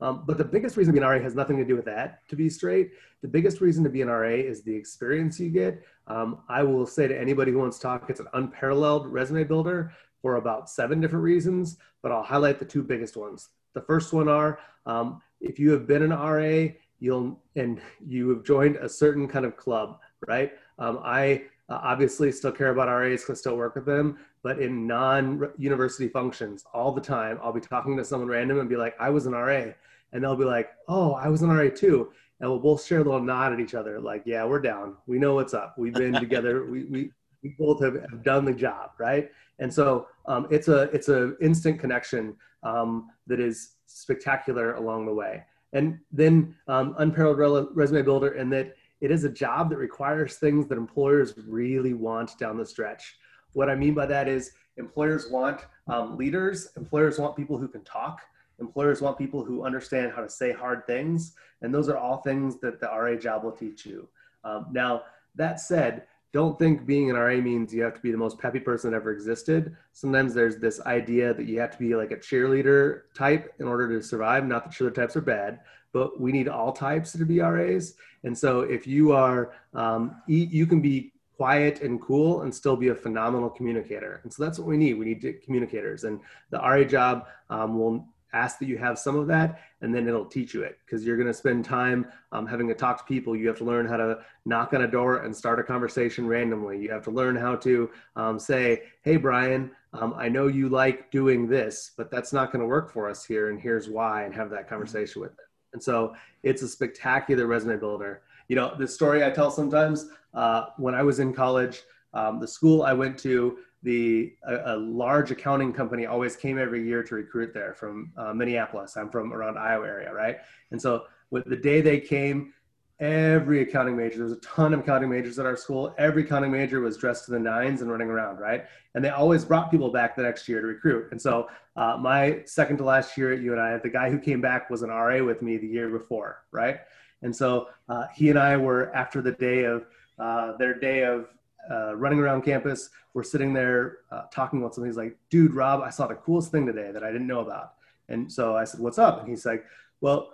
Um, 0.00 0.24
but 0.26 0.36
the 0.36 0.44
biggest 0.44 0.76
reason 0.76 0.94
to 0.94 1.00
be 1.00 1.04
an 1.04 1.10
RA 1.10 1.18
has 1.18 1.34
nothing 1.34 1.56
to 1.56 1.64
do 1.64 1.74
with 1.74 1.86
that, 1.86 2.28
to 2.28 2.36
be 2.36 2.50
straight. 2.50 2.90
The 3.22 3.28
biggest 3.28 3.60
reason 3.60 3.82
to 3.84 3.90
be 3.90 4.02
an 4.02 4.08
RA 4.08 4.28
is 4.28 4.62
the 4.62 4.74
experience 4.74 5.40
you 5.40 5.48
get. 5.48 5.82
Um, 6.06 6.40
I 6.48 6.62
will 6.62 6.86
say 6.86 7.08
to 7.08 7.18
anybody 7.18 7.52
who 7.52 7.58
wants 7.58 7.78
to 7.78 7.82
talk, 7.82 8.10
it's 8.10 8.20
an 8.20 8.28
unparalleled 8.34 9.06
resume 9.06 9.44
builder 9.44 9.92
for 10.20 10.36
about 10.36 10.68
seven 10.68 11.00
different 11.00 11.24
reasons, 11.24 11.78
but 12.02 12.12
I'll 12.12 12.22
highlight 12.22 12.58
the 12.58 12.64
two 12.64 12.82
biggest 12.82 13.16
ones. 13.16 13.48
The 13.72 13.80
first 13.80 14.12
one 14.12 14.28
are 14.28 14.58
um, 14.84 15.22
if 15.40 15.58
you 15.58 15.70
have 15.70 15.86
been 15.86 16.02
an 16.02 16.10
RA, 16.10 16.74
you'll 16.98 17.40
and 17.56 17.80
you 18.06 18.28
have 18.30 18.44
joined 18.44 18.76
a 18.76 18.88
certain 18.88 19.28
kind 19.28 19.44
of 19.44 19.56
club, 19.56 19.98
right? 20.26 20.52
Um, 20.78 21.00
I 21.02 21.44
uh, 21.68 21.80
obviously 21.82 22.30
still 22.32 22.52
care 22.52 22.70
about 22.70 22.88
RAs, 22.88 23.24
can 23.24 23.36
still 23.36 23.56
work 23.56 23.74
with 23.74 23.86
them, 23.86 24.18
but 24.42 24.60
in 24.60 24.86
non-university 24.86 26.08
functions 26.08 26.64
all 26.72 26.92
the 26.92 27.00
time, 27.00 27.38
I'll 27.42 27.52
be 27.52 27.60
talking 27.60 27.96
to 27.96 28.04
someone 28.04 28.28
random 28.28 28.60
and 28.60 28.68
be 28.68 28.76
like, 28.76 28.94
I 29.00 29.10
was 29.10 29.26
an 29.26 29.32
RA 29.32 29.72
and 30.12 30.22
they'll 30.22 30.36
be 30.36 30.44
like, 30.44 30.70
"Oh, 30.88 31.12
I 31.12 31.28
was 31.28 31.42
an 31.42 31.50
RA 31.50 31.68
too," 31.68 32.12
and 32.40 32.48
we'll 32.48 32.58
both 32.58 32.84
share 32.84 33.00
a 33.00 33.04
little 33.04 33.22
nod 33.22 33.52
at 33.52 33.60
each 33.60 33.74
other, 33.74 34.00
like, 34.00 34.22
"Yeah, 34.24 34.44
we're 34.44 34.60
down. 34.60 34.96
We 35.06 35.18
know 35.18 35.34
what's 35.34 35.54
up. 35.54 35.74
We've 35.76 35.94
been 35.94 36.14
together. 36.14 36.64
We 36.70 36.84
we 36.84 37.10
we 37.42 37.54
both 37.58 37.82
have, 37.82 37.94
have 38.10 38.22
done 38.22 38.44
the 38.44 38.54
job, 38.54 38.90
right?" 38.98 39.30
And 39.58 39.72
so 39.72 40.08
um, 40.26 40.46
it's 40.50 40.68
a 40.68 40.82
it's 40.94 41.08
a 41.08 41.36
instant 41.38 41.80
connection 41.80 42.36
um, 42.62 43.10
that 43.26 43.40
is 43.40 43.72
spectacular 43.86 44.74
along 44.74 45.06
the 45.06 45.14
way. 45.14 45.44
And 45.72 45.98
then 46.12 46.54
um, 46.68 46.94
unparalleled 46.98 47.68
resume 47.74 48.02
builder, 48.02 48.34
in 48.34 48.48
that 48.50 48.74
it 49.00 49.10
is 49.10 49.24
a 49.24 49.30
job 49.30 49.70
that 49.70 49.76
requires 49.76 50.36
things 50.36 50.66
that 50.68 50.78
employers 50.78 51.34
really 51.46 51.94
want 51.94 52.38
down 52.38 52.56
the 52.56 52.64
stretch. 52.64 53.16
What 53.52 53.70
I 53.70 53.74
mean 53.74 53.94
by 53.94 54.06
that 54.06 54.28
is 54.28 54.52
employers 54.76 55.30
want 55.30 55.60
um, 55.86 56.16
leaders, 56.16 56.68
employers 56.76 57.18
want 57.18 57.36
people 57.36 57.58
who 57.58 57.68
can 57.68 57.84
talk, 57.84 58.22
Employers 58.58 59.02
want 59.02 59.18
people 59.18 59.44
who 59.44 59.64
understand 59.64 60.12
how 60.12 60.22
to 60.22 60.30
say 60.30 60.52
hard 60.52 60.86
things, 60.86 61.34
and 61.60 61.74
those 61.74 61.88
are 61.88 61.98
all 61.98 62.18
things 62.18 62.58
that 62.60 62.80
the 62.80 62.86
RA 62.86 63.14
job 63.14 63.44
will 63.44 63.52
teach 63.52 63.84
you. 63.84 64.08
Um, 64.44 64.66
now, 64.72 65.02
that 65.34 65.60
said, 65.60 66.04
don't 66.32 66.58
think 66.58 66.86
being 66.86 67.10
an 67.10 67.16
RA 67.16 67.36
means 67.36 67.72
you 67.72 67.82
have 67.82 67.94
to 67.94 68.00
be 68.00 68.10
the 68.10 68.18
most 68.18 68.38
peppy 68.38 68.60
person 68.60 68.90
that 68.90 68.96
ever 68.96 69.12
existed. 69.12 69.76
Sometimes 69.92 70.34
there's 70.34 70.58
this 70.58 70.80
idea 70.82 71.32
that 71.32 71.46
you 71.46 71.58
have 71.60 71.70
to 71.70 71.78
be 71.78 71.94
like 71.94 72.10
a 72.10 72.16
cheerleader 72.16 73.02
type 73.14 73.54
in 73.58 73.66
order 73.66 73.88
to 73.88 74.02
survive. 74.02 74.46
Not 74.46 74.64
that 74.64 74.72
cheerleader 74.72 74.94
types 74.94 75.16
are 75.16 75.22
bad, 75.22 75.60
but 75.92 76.20
we 76.20 76.32
need 76.32 76.48
all 76.48 76.72
types 76.72 77.12
to 77.12 77.24
be 77.24 77.40
RAs. 77.40 77.94
And 78.24 78.36
so 78.36 78.60
if 78.60 78.86
you 78.86 79.12
are, 79.12 79.52
um, 79.72 80.20
you 80.26 80.66
can 80.66 80.80
be 80.80 81.12
quiet 81.36 81.82
and 81.82 82.00
cool 82.00 82.42
and 82.42 82.54
still 82.54 82.76
be 82.76 82.88
a 82.88 82.94
phenomenal 82.94 83.50
communicator. 83.50 84.20
And 84.22 84.32
so 84.32 84.42
that's 84.42 84.58
what 84.58 84.66
we 84.66 84.76
need. 84.76 84.94
We 84.94 85.04
need 85.04 85.40
communicators. 85.44 86.04
And 86.04 86.20
the 86.50 86.58
RA 86.58 86.82
job 86.84 87.26
um, 87.50 87.78
will 87.78 88.08
ask 88.36 88.58
that 88.58 88.66
you 88.66 88.78
have 88.78 88.98
some 88.98 89.16
of 89.16 89.26
that 89.28 89.60
and 89.80 89.94
then 89.94 90.08
it'll 90.08 90.24
teach 90.24 90.54
you 90.54 90.62
it. 90.62 90.78
Because 90.84 91.04
you're 91.04 91.16
going 91.16 91.26
to 91.26 91.34
spend 91.34 91.64
time 91.64 92.06
um, 92.32 92.46
having 92.46 92.68
to 92.68 92.74
talk 92.74 92.98
to 92.98 93.04
people. 93.04 93.36
You 93.36 93.48
have 93.48 93.58
to 93.58 93.64
learn 93.64 93.86
how 93.86 93.96
to 93.96 94.18
knock 94.44 94.72
on 94.74 94.82
a 94.82 94.88
door 94.88 95.18
and 95.18 95.36
start 95.36 95.60
a 95.60 95.62
conversation 95.62 96.26
randomly. 96.26 96.80
You 96.80 96.90
have 96.90 97.04
to 97.04 97.10
learn 97.10 97.36
how 97.36 97.56
to 97.56 97.90
um, 98.16 98.38
say 98.38 98.82
hey 99.02 99.16
brian 99.16 99.70
um, 99.92 100.14
i 100.16 100.28
know 100.28 100.46
you 100.46 100.68
like 100.68 101.10
doing 101.10 101.46
this 101.46 101.92
but 101.96 102.10
that's 102.10 102.32
not 102.32 102.52
going 102.52 102.60
to 102.60 102.66
work 102.66 102.92
for 102.92 103.08
us 103.08 103.24
here 103.24 103.50
and 103.50 103.60
here's 103.60 103.88
why 103.88 104.24
and 104.24 104.34
have 104.34 104.50
that 104.50 104.68
conversation 104.68 105.20
with 105.22 105.32
it 105.32 105.46
and 105.72 105.82
so 105.82 106.14
it's 106.42 106.62
a 106.62 106.68
spectacular 106.68 107.46
resume 107.46 107.78
builder. 107.78 108.22
You 108.48 108.56
know 108.56 108.74
the 108.76 108.86
story 108.86 109.24
i 109.24 109.30
tell 109.30 109.50
sometimes 109.50 110.08
uh, 110.34 110.66
when 110.76 110.94
i 110.94 111.02
was 111.02 111.18
in 111.18 111.32
college 111.32 111.82
um, 112.14 112.40
the 112.40 112.48
school 112.48 112.82
i 112.82 112.92
went 112.92 113.18
to 113.18 113.58
the 113.86 114.32
a, 114.42 114.74
a, 114.74 114.76
large 114.76 115.30
accounting 115.30 115.72
company 115.72 116.06
always 116.06 116.34
came 116.34 116.58
every 116.58 116.84
year 116.84 117.04
to 117.04 117.14
recruit 117.14 117.54
there 117.54 117.72
from 117.72 118.10
uh, 118.16 118.34
Minneapolis. 118.34 118.96
I'm 118.96 119.08
from 119.08 119.32
around 119.32 119.56
Iowa 119.56 119.86
area, 119.86 120.12
right? 120.12 120.38
And 120.72 120.82
so 120.82 121.04
with 121.30 121.44
the 121.44 121.56
day 121.56 121.80
they 121.80 122.00
came, 122.00 122.52
every 122.98 123.62
accounting 123.62 123.96
major, 123.96 124.16
there 124.16 124.24
was 124.24 124.32
a 124.32 124.40
ton 124.40 124.74
of 124.74 124.80
accounting 124.80 125.08
majors 125.08 125.38
at 125.38 125.46
our 125.46 125.56
school. 125.56 125.94
Every 125.98 126.24
accounting 126.24 126.50
major 126.50 126.80
was 126.80 126.96
dressed 126.96 127.26
to 127.26 127.30
the 127.30 127.38
nines 127.38 127.80
and 127.80 127.88
running 127.88 128.08
around, 128.08 128.38
right? 128.38 128.64
And 128.96 129.04
they 129.04 129.10
always 129.10 129.44
brought 129.44 129.70
people 129.70 129.92
back 129.92 130.16
the 130.16 130.22
next 130.22 130.48
year 130.48 130.60
to 130.60 130.66
recruit. 130.66 131.12
And 131.12 131.22
so 131.22 131.48
uh, 131.76 131.96
my 132.00 132.42
second 132.44 132.78
to 132.78 132.84
last 132.84 133.16
year 133.16 133.32
at 133.34 133.40
UNI, 133.40 133.78
the 133.84 133.90
guy 133.90 134.10
who 134.10 134.18
came 134.18 134.40
back 134.40 134.68
was 134.68 134.82
an 134.82 134.88
RA 134.88 135.22
with 135.22 135.42
me 135.42 135.58
the 135.58 135.68
year 135.68 135.90
before, 135.90 136.42
right? 136.50 136.80
And 137.22 137.34
so 137.34 137.68
uh, 137.88 138.06
he 138.12 138.30
and 138.30 138.38
I 138.38 138.56
were 138.56 138.92
after 138.96 139.22
the 139.22 139.30
day 139.30 139.62
of 139.62 139.86
uh, 140.18 140.56
their 140.56 140.74
day 140.74 141.04
of 141.04 141.28
uh, 141.70 141.96
running 141.96 142.18
around 142.18 142.42
campus. 142.42 142.90
We're 143.14 143.22
sitting 143.22 143.52
there 143.52 143.98
uh, 144.10 144.22
talking 144.32 144.58
about 144.58 144.74
something. 144.74 144.90
He's 144.90 144.96
like, 144.96 145.16
dude, 145.30 145.54
Rob, 145.54 145.82
I 145.82 145.90
saw 145.90 146.06
the 146.06 146.14
coolest 146.14 146.50
thing 146.50 146.66
today 146.66 146.90
that 146.92 147.02
I 147.02 147.10
didn't 147.12 147.26
know 147.26 147.40
about. 147.40 147.74
And 148.08 148.30
so 148.30 148.56
I 148.56 148.64
said, 148.64 148.80
what's 148.80 148.98
up? 148.98 149.20
And 149.20 149.28
he's 149.28 149.44
like, 149.46 149.64
well, 150.00 150.32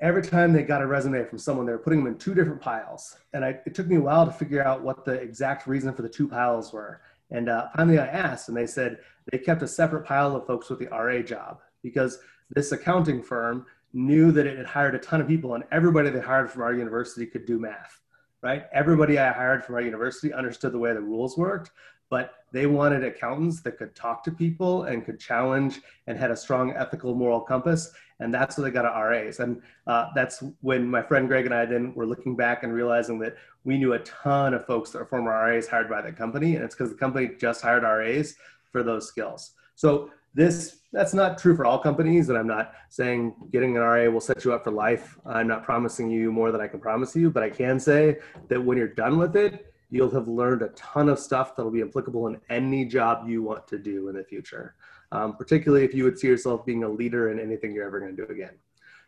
every 0.00 0.22
time 0.22 0.52
they 0.52 0.62
got 0.62 0.82
a 0.82 0.86
resume 0.86 1.24
from 1.24 1.38
someone, 1.38 1.66
they 1.66 1.72
were 1.72 1.78
putting 1.78 2.02
them 2.02 2.12
in 2.12 2.18
two 2.18 2.34
different 2.34 2.60
piles. 2.60 3.16
And 3.32 3.44
I, 3.44 3.58
it 3.66 3.74
took 3.74 3.86
me 3.86 3.96
a 3.96 4.00
while 4.00 4.26
to 4.26 4.32
figure 4.32 4.62
out 4.62 4.82
what 4.82 5.04
the 5.04 5.12
exact 5.12 5.66
reason 5.66 5.92
for 5.94 6.02
the 6.02 6.08
two 6.08 6.28
piles 6.28 6.72
were. 6.72 7.00
And 7.30 7.48
uh, 7.48 7.68
finally 7.76 7.98
I 7.98 8.06
asked, 8.06 8.48
and 8.48 8.56
they 8.56 8.66
said 8.66 8.98
they 9.30 9.38
kept 9.38 9.62
a 9.62 9.68
separate 9.68 10.04
pile 10.04 10.34
of 10.34 10.46
folks 10.46 10.68
with 10.68 10.80
the 10.80 10.88
RA 10.88 11.22
job 11.22 11.60
because 11.82 12.18
this 12.50 12.72
accounting 12.72 13.22
firm 13.22 13.66
knew 13.92 14.32
that 14.32 14.46
it 14.46 14.56
had 14.56 14.66
hired 14.66 14.94
a 14.94 14.98
ton 14.98 15.20
of 15.20 15.28
people 15.28 15.54
and 15.54 15.64
everybody 15.72 16.10
they 16.10 16.20
hired 16.20 16.50
from 16.50 16.62
our 16.62 16.74
university 16.74 17.26
could 17.26 17.46
do 17.46 17.58
math 17.58 18.00
right? 18.42 18.64
Everybody 18.72 19.18
I 19.18 19.32
hired 19.32 19.64
from 19.64 19.74
our 19.74 19.80
university 19.80 20.32
understood 20.32 20.72
the 20.72 20.78
way 20.78 20.92
the 20.92 21.00
rules 21.00 21.36
worked, 21.36 21.70
but 22.08 22.34
they 22.52 22.66
wanted 22.66 23.04
accountants 23.04 23.60
that 23.60 23.78
could 23.78 23.94
talk 23.94 24.24
to 24.24 24.32
people 24.32 24.84
and 24.84 25.04
could 25.04 25.20
challenge 25.20 25.80
and 26.06 26.18
had 26.18 26.30
a 26.30 26.36
strong 26.36 26.72
ethical 26.72 27.14
moral 27.14 27.40
compass. 27.40 27.92
And 28.18 28.34
that's 28.34 28.58
what 28.58 28.64
they 28.64 28.70
got 28.70 28.84
at 28.84 29.00
RAs. 29.00 29.38
And 29.38 29.62
uh, 29.86 30.08
that's 30.14 30.42
when 30.60 30.90
my 30.90 31.02
friend 31.02 31.28
Greg 31.28 31.46
and 31.46 31.54
I 31.54 31.64
then 31.64 31.94
were 31.94 32.06
looking 32.06 32.36
back 32.36 32.62
and 32.64 32.72
realizing 32.72 33.18
that 33.20 33.36
we 33.64 33.78
knew 33.78 33.92
a 33.92 33.98
ton 34.00 34.54
of 34.54 34.66
folks 34.66 34.90
that 34.90 34.98
are 34.98 35.06
former 35.06 35.30
RAs 35.30 35.68
hired 35.68 35.88
by 35.88 36.02
the 36.02 36.12
company. 36.12 36.56
And 36.56 36.64
it's 36.64 36.74
because 36.74 36.90
the 36.90 36.98
company 36.98 37.30
just 37.38 37.62
hired 37.62 37.82
RAs 37.82 38.34
for 38.72 38.82
those 38.82 39.06
skills. 39.06 39.52
So 39.74 40.10
this 40.34 40.78
that's 40.92 41.14
not 41.14 41.38
true 41.38 41.56
for 41.56 41.64
all 41.64 41.78
companies 41.78 42.28
and 42.28 42.38
i'm 42.38 42.46
not 42.46 42.74
saying 42.88 43.34
getting 43.52 43.76
an 43.76 43.82
ra 43.82 44.08
will 44.08 44.20
set 44.20 44.44
you 44.44 44.52
up 44.52 44.64
for 44.64 44.70
life. 44.70 45.18
I'm 45.26 45.46
not 45.46 45.64
promising 45.64 46.10
you 46.10 46.32
more 46.32 46.52
than 46.52 46.60
i 46.60 46.68
can 46.68 46.80
promise 46.80 47.14
you 47.16 47.30
but 47.30 47.42
i 47.42 47.50
can 47.50 47.80
say 47.80 48.18
that 48.48 48.60
when 48.62 48.78
you're 48.78 48.88
done 48.88 49.18
with 49.18 49.36
it 49.36 49.72
you'll 49.90 50.10
have 50.10 50.28
learned 50.28 50.62
a 50.62 50.68
ton 50.68 51.08
of 51.08 51.18
stuff 51.18 51.56
that'll 51.56 51.72
be 51.72 51.82
applicable 51.82 52.28
in 52.28 52.40
any 52.48 52.84
job 52.84 53.28
you 53.28 53.42
want 53.42 53.66
to 53.68 53.78
do 53.78 54.08
in 54.08 54.16
the 54.16 54.24
future 54.24 54.74
um, 55.12 55.36
particularly 55.36 55.84
if 55.84 55.94
you 55.94 56.04
would 56.04 56.18
see 56.18 56.28
yourself 56.28 56.64
being 56.64 56.84
a 56.84 56.88
leader 56.88 57.30
in 57.30 57.40
anything 57.40 57.72
you're 57.72 57.86
ever 57.86 58.00
going 58.00 58.14
to 58.14 58.26
do 58.26 58.32
again. 58.32 58.54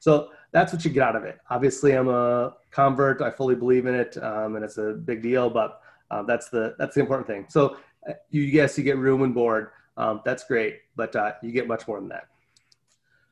So 0.01 0.31
that's 0.51 0.73
what 0.73 0.85
you 0.85 0.91
get 0.91 1.03
out 1.03 1.17
of 1.17 1.25
it. 1.25 1.39
Obviously 1.51 1.93
i'm 1.93 2.09
a 2.09 2.55
convert. 2.71 3.23
I 3.23 3.31
fully 3.31 3.55
believe 3.55 3.87
in 3.87 3.95
it 3.95 4.17
um, 4.23 4.57
and 4.57 4.65
it's 4.65 4.79
a 4.79 4.93
big 4.93 5.23
deal 5.23 5.49
but 5.49 5.81
uh, 6.11 6.23
that's 6.23 6.49
the 6.49 6.75
that's 6.79 6.95
the 6.95 7.01
important 7.01 7.27
thing. 7.27 7.47
So 7.49 7.77
uh, 8.09 8.15
you 8.31 8.43
yes 8.43 8.77
you 8.77 8.85
get 8.85 8.99
room 8.99 9.23
and 9.23 9.35
board 9.35 9.71
um, 9.97 10.21
that's 10.25 10.45
great, 10.45 10.81
but 10.97 11.15
uh, 11.17 11.33
you 11.43 11.53
get 11.53 11.67
much 11.67 11.87
more 11.87 12.01
than 12.01 12.09
that. 12.09 12.29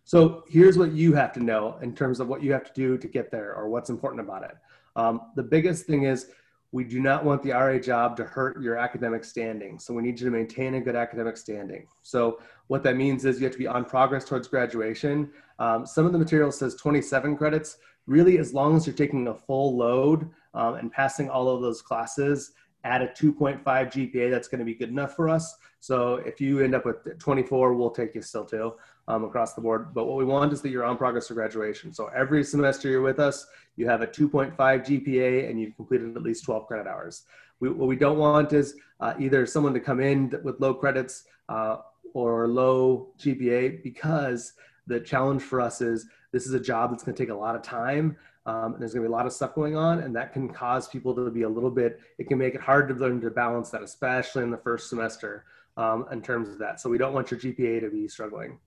So 0.04 0.44
here's 0.48 0.76
what 0.76 0.92
you 0.92 1.14
have 1.14 1.32
to 1.34 1.40
know 1.40 1.78
in 1.82 1.94
terms 1.94 2.20
of 2.20 2.28
what 2.28 2.42
you 2.42 2.52
have 2.52 2.64
to 2.64 2.72
do 2.74 2.98
to 2.98 3.08
get 3.08 3.30
there 3.30 3.54
or 3.54 3.68
what's 3.68 3.90
important 3.90 4.20
about 4.20 4.44
it. 4.44 4.56
Um, 4.96 5.20
the 5.36 5.42
biggest 5.42 5.86
thing 5.86 6.02
is 6.02 6.30
we 6.72 6.84
do 6.84 7.00
not 7.00 7.24
want 7.24 7.42
the 7.42 7.50
RA 7.50 7.78
job 7.78 8.16
to 8.16 8.24
hurt 8.24 8.60
your 8.60 8.76
academic 8.76 9.24
standing. 9.24 9.78
So 9.78 9.92
we 9.92 10.02
need 10.02 10.20
you 10.20 10.26
to 10.26 10.30
maintain 10.30 10.74
a 10.74 10.80
good 10.80 10.96
academic 10.96 11.36
standing. 11.36 11.86
So 12.02 12.40
what 12.68 12.82
that 12.84 12.96
means 12.96 13.24
is 13.24 13.40
you 13.40 13.44
have 13.44 13.52
to 13.52 13.58
be 13.58 13.66
on 13.66 13.84
progress 13.84 14.24
towards 14.24 14.46
graduation. 14.46 15.30
Um, 15.58 15.84
some 15.84 16.06
of 16.06 16.12
the 16.12 16.18
material 16.18 16.52
says 16.52 16.74
27 16.76 17.36
credits. 17.36 17.78
Really, 18.06 18.38
as 18.38 18.54
long 18.54 18.76
as 18.76 18.86
you're 18.86 18.96
taking 18.96 19.28
a 19.28 19.34
full 19.34 19.76
load 19.76 20.28
um, 20.54 20.74
and 20.74 20.90
passing 20.90 21.28
all 21.28 21.48
of 21.48 21.60
those 21.60 21.82
classes 21.82 22.52
at 22.84 23.02
a 23.02 23.06
2.5 23.06 23.62
GPA, 23.62 24.30
that's 24.30 24.49
going 24.49 24.58
to 24.58 24.64
be 24.64 24.75
good 24.75 24.88
enough 24.88 25.14
for 25.14 25.28
us. 25.28 25.56
So 25.80 26.16
if 26.16 26.40
you 26.40 26.60
end 26.60 26.75
up 26.75 26.84
with 26.84 27.18
24, 27.18 27.75
we'll 27.75 27.90
take 27.90 28.14
you 28.14 28.22
still 28.22 28.44
too 28.44 28.75
um, 29.08 29.25
across 29.25 29.54
the 29.54 29.60
board. 29.60 29.94
But 29.94 30.06
what 30.06 30.16
we 30.16 30.25
want 30.25 30.52
is 30.52 30.60
that 30.62 30.70
you're 30.70 30.84
on 30.84 30.96
progress 30.96 31.28
to 31.28 31.34
graduation. 31.34 31.92
So 31.92 32.10
every 32.14 32.44
semester 32.44 32.88
you're 32.88 33.02
with 33.02 33.18
us, 33.18 33.46
you 33.76 33.88
have 33.88 34.02
a 34.02 34.06
2.5 34.06 34.56
GPA 34.56 35.49
and 35.49 35.60
you've 35.60 35.76
completed 35.76 36.16
at 36.16 36.22
least 36.22 36.44
12 36.44 36.66
credit 36.66 36.87
hours. 36.87 37.25
We, 37.60 37.70
what 37.70 37.88
we 37.88 37.96
don't 37.96 38.18
want 38.18 38.52
is 38.52 38.75
uh, 39.00 39.14
either 39.18 39.46
someone 39.46 39.75
to 39.75 39.80
come 39.80 40.00
in 40.00 40.34
with 40.42 40.60
low 40.60 40.75
credits 40.75 41.25
uh, 41.49 41.78
or 42.14 42.49
low 42.49 43.08
GPA 43.18 43.82
because 43.82 44.54
the 44.87 45.00
challenge 45.00 45.42
for 45.42 45.60
us 45.60 45.80
is 45.80 46.06
this 46.32 46.46
is 46.46 46.52
a 46.52 46.60
job 46.60 46.90
that's 46.90 47.02
going 47.02 47.14
to 47.14 47.22
take 47.22 47.30
a 47.30 47.34
lot 47.34 47.54
of 47.54 47.62
time 47.62 48.16
um, 48.47 48.76
there's 48.78 48.94
going 48.94 49.02
to 49.02 49.09
be 49.09 49.12
a 49.12 49.16
lot 49.16 49.26
of 49.26 49.32
stuff 49.32 49.54
going 49.54 49.76
on 49.76 50.00
and 50.00 50.14
that 50.16 50.32
can 50.32 50.49
cause 50.49 50.88
people 50.88 51.14
to 51.14 51.30
be 51.30 51.42
a 51.42 51.49
little 51.49 51.70
bit 51.70 52.00
it 52.18 52.28
can 52.28 52.38
make 52.38 52.54
it 52.54 52.61
hard 52.61 52.88
to 52.88 52.94
learn 52.94 53.20
to 53.20 53.30
balance 53.30 53.70
that 53.70 53.82
especially 53.82 54.42
in 54.42 54.50
the 54.50 54.56
first 54.59 54.88
semester 54.88 55.44
um, 55.76 56.06
in 56.11 56.23
terms 56.23 56.49
of 56.49 56.59
that 56.59 56.80
so 56.80 56.88
we 56.88 56.99
don't 56.99 57.12
want 57.12 57.30
your 57.30 57.38
gpa 57.40 57.80
to 57.80 57.90
be 57.90 58.09
struggling 58.09 58.59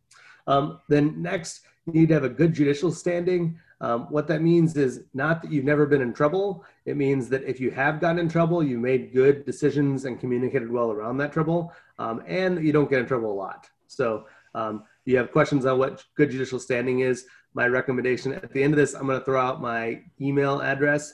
um, 0.48 0.80
then 0.90 1.22
next, 1.22 1.62
you 1.86 1.94
need 1.94 2.08
to 2.10 2.14
have 2.14 2.24
a 2.24 2.30
good 2.30 2.54
judicial 2.54 2.92
standing. 2.92 3.60
Um, 3.82 4.04
what 4.10 4.28
that 4.28 4.42
means 4.42 4.78
is 4.78 5.02
not 5.14 5.42
that 5.42 5.52
you've 5.52 5.66
never 5.66 5.86
been 5.86 6.02
in 6.02 6.14
trouble. 6.14 6.64
It 6.86 6.96
means 6.96 7.28
that 7.30 7.44
if 7.44 7.60
you 7.60 7.72
have 7.72 8.00
gotten 8.00 8.20
in 8.20 8.30
trouble, 8.30 8.64
you 8.64 8.80
made 8.80 9.14
good 9.14 9.46
decisions 9.46 10.06
and 10.06 10.20
communicated 10.20 10.72
well 10.72 10.92
around 10.92 11.18
that 11.18 11.34
trouble, 11.34 11.74
um, 12.00 12.24
and 12.26 12.64
you 12.64 12.72
don't 12.72 12.90
get 12.90 13.00
in 13.00 13.06
trouble 13.06 13.32
a 13.32 13.34
lot. 13.34 13.70
So, 13.88 14.28
um, 14.56 14.84
you 15.06 15.18
have 15.18 15.32
questions 15.32 15.66
on 15.66 15.80
what 15.80 16.04
good 16.16 16.32
judicial 16.32 16.60
standing 16.60 17.02
is. 17.02 17.26
My 17.54 17.68
recommendation 17.68 18.34
at 18.34 18.52
the 18.52 18.64
end 18.64 18.74
of 18.74 18.78
this, 18.78 18.94
I'm 18.94 19.06
going 19.06 19.20
to 19.20 19.26
throw 19.26 19.40
out 19.40 19.62
my 19.62 20.02
email 20.20 20.62
address. 20.62 21.14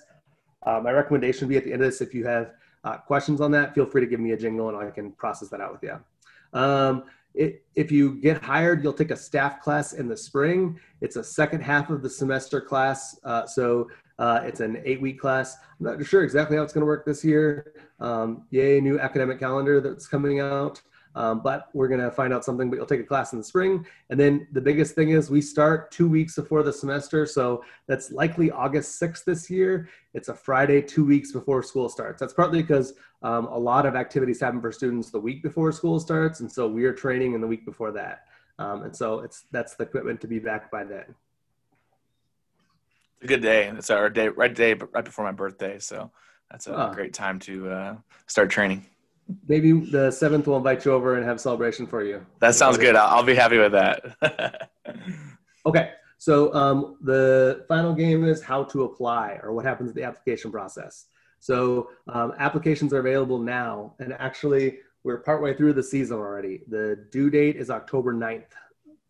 Uh, 0.66 0.80
my 0.84 0.92
recommendation 0.92 1.48
would 1.48 1.52
be 1.52 1.58
at 1.58 1.64
the 1.64 1.74
end 1.74 1.82
of 1.82 1.90
this, 1.90 2.02
if 2.02 2.14
you 2.14 2.26
have 2.26 2.52
uh, 2.84 2.98
questions 2.98 3.42
on 3.42 3.52
that, 3.52 3.76
feel 3.76 3.86
free 3.86 4.02
to 4.02 4.08
give 4.08 4.20
me 4.20 4.32
a 4.32 4.38
jingle 4.38 4.70
and 4.70 4.78
I 4.78 4.90
can 4.92 5.12
process 5.14 5.50
that 5.50 5.62
out 5.62 5.74
with 5.74 5.84
you. 5.84 6.60
Um, 6.60 7.04
it, 7.36 7.64
if 7.76 7.92
you 7.92 8.16
get 8.16 8.44
hired, 8.44 8.84
you'll 8.84 8.94
take 8.94 9.12
a 9.12 9.16
staff 9.16 9.62
class 9.62 9.94
in 9.94 10.08
the 10.08 10.18
spring. 10.18 10.80
It's 11.02 11.16
a 11.16 11.24
second 11.24 11.62
half 11.62 11.90
of 11.90 12.02
the 12.02 12.10
semester 12.10 12.60
class. 12.60 13.20
Uh, 13.24 13.46
so 13.46 13.90
uh, 14.18 14.42
it's 14.44 14.60
an 14.60 14.82
eight 14.84 15.02
week 15.02 15.20
class. 15.20 15.58
I'm 15.80 15.86
not 15.86 16.06
sure 16.06 16.24
exactly 16.24 16.58
how 16.58 16.64
it's 16.64 16.74
going 16.74 16.82
to 16.82 16.88
work 16.88 17.06
this 17.06 17.24
year. 17.24 17.74
Um, 18.00 18.46
yay, 18.50 18.82
new 18.82 19.00
academic 19.00 19.40
calendar 19.40 19.80
that's 19.80 20.08
coming 20.08 20.40
out. 20.40 20.82
Um, 21.20 21.42
but 21.42 21.68
we're 21.74 21.90
going 21.90 22.00
to 22.00 22.10
find 22.10 22.34
out 22.34 22.46
something, 22.46 22.70
but 22.70 22.78
you'll 22.78 22.86
take 22.86 23.02
a 23.02 23.04
class 23.04 23.34
in 23.34 23.40
the 23.40 23.44
spring. 23.44 23.86
And 24.10 24.18
then 24.18 24.48
the 24.54 24.62
biggest 24.62 24.96
thing 24.96 25.10
is 25.10 25.30
we 25.30 25.42
start 25.42 25.92
two 25.92 26.08
weeks 26.08 26.36
before 26.36 26.64
the 26.64 26.72
semester. 26.72 27.26
So 27.26 27.62
that's 27.88 28.10
likely 28.10 28.52
August 28.52 29.02
6th 29.02 29.26
this 29.26 29.50
year. 29.50 29.90
It's 30.14 30.30
a 30.30 30.34
Friday, 30.34 30.82
two 30.82 31.04
weeks 31.04 31.34
before 31.34 31.62
school 31.62 31.90
starts. 31.90 32.22
That's 32.22 32.32
partly 32.32 32.62
because 32.62 32.94
um, 33.22 33.48
a 33.48 33.58
lot 33.58 33.86
of 33.86 33.98
activities 33.98 34.40
happen 34.40 34.62
for 34.62 34.72
students 34.72 35.12
the 35.12 35.20
week 35.20 35.44
before 35.44 35.74
school 35.74 36.00
starts. 36.00 36.40
And 36.40 36.50
so 36.50 36.70
we 36.70 36.86
are 36.86 36.94
training 36.94 37.34
in 37.34 37.42
the 37.42 37.48
week 37.48 37.66
before 37.66 37.92
that. 37.92 38.22
Um, 38.58 38.84
and 38.84 38.96
so 38.96 39.20
it's 39.20 39.44
that's 39.52 39.76
the 39.76 39.84
equipment 39.84 40.22
to 40.22 40.28
be 40.28 40.40
back 40.40 40.72
by 40.72 40.86
then. 40.86 41.04
It's 43.18 43.26
a 43.26 43.28
good 43.28 43.42
day. 43.42 43.68
It's 43.68 43.90
our 43.90 44.10
day, 44.10 44.30
right 44.30 44.56
day, 44.56 44.74
right 44.74 45.04
before 45.04 45.26
my 45.26 45.34
birthday. 45.34 45.80
So 45.80 46.12
that's 46.50 46.68
a 46.68 46.74
uh, 46.74 46.94
great 46.94 47.14
time 47.14 47.40
to 47.40 47.70
uh, 47.70 47.96
start 48.26 48.50
training. 48.50 48.86
Maybe 49.48 49.72
the 49.72 50.12
seventh 50.12 50.48
will 50.48 50.58
invite 50.58 50.86
you 50.86 50.92
over 50.92 51.16
and 51.16 51.26
have 51.26 51.38
a 51.38 51.40
celebration 51.40 51.86
for 51.86 52.04
you. 52.04 52.26
That 52.40 52.56
sounds 52.56 52.78
good. 52.78 52.96
I'll, 52.96 53.18
I'll 53.18 53.24
be 53.24 53.36
happy 53.36 53.58
with 53.58 53.72
that. 53.74 54.70
okay. 55.66 55.92
So 56.18 56.54
um, 56.54 56.98
the 57.02 57.66
final 57.68 57.94
game 57.94 58.26
is 58.26 58.42
how 58.42 58.64
to 58.66 58.84
apply 58.84 59.40
or 59.42 59.54
what 59.54 59.66
happens 59.66 59.90
at 59.90 59.96
the 59.96 60.04
application 60.04 60.52
process. 60.52 61.06
So 61.40 61.90
um, 62.08 62.34
applications 62.38 62.94
are 62.94 63.00
available 63.00 63.40
now, 63.40 63.96
and 64.00 64.14
actually 64.14 64.80
we're 65.04 65.20
partway 65.20 65.54
through 65.54 65.74
the 65.74 65.84
season 65.84 66.18
already. 66.18 66.62
The 66.68 67.06
due 67.12 67.30
date 67.30 67.56
is 67.56 67.70
October 67.70 68.14
9th 68.14 68.52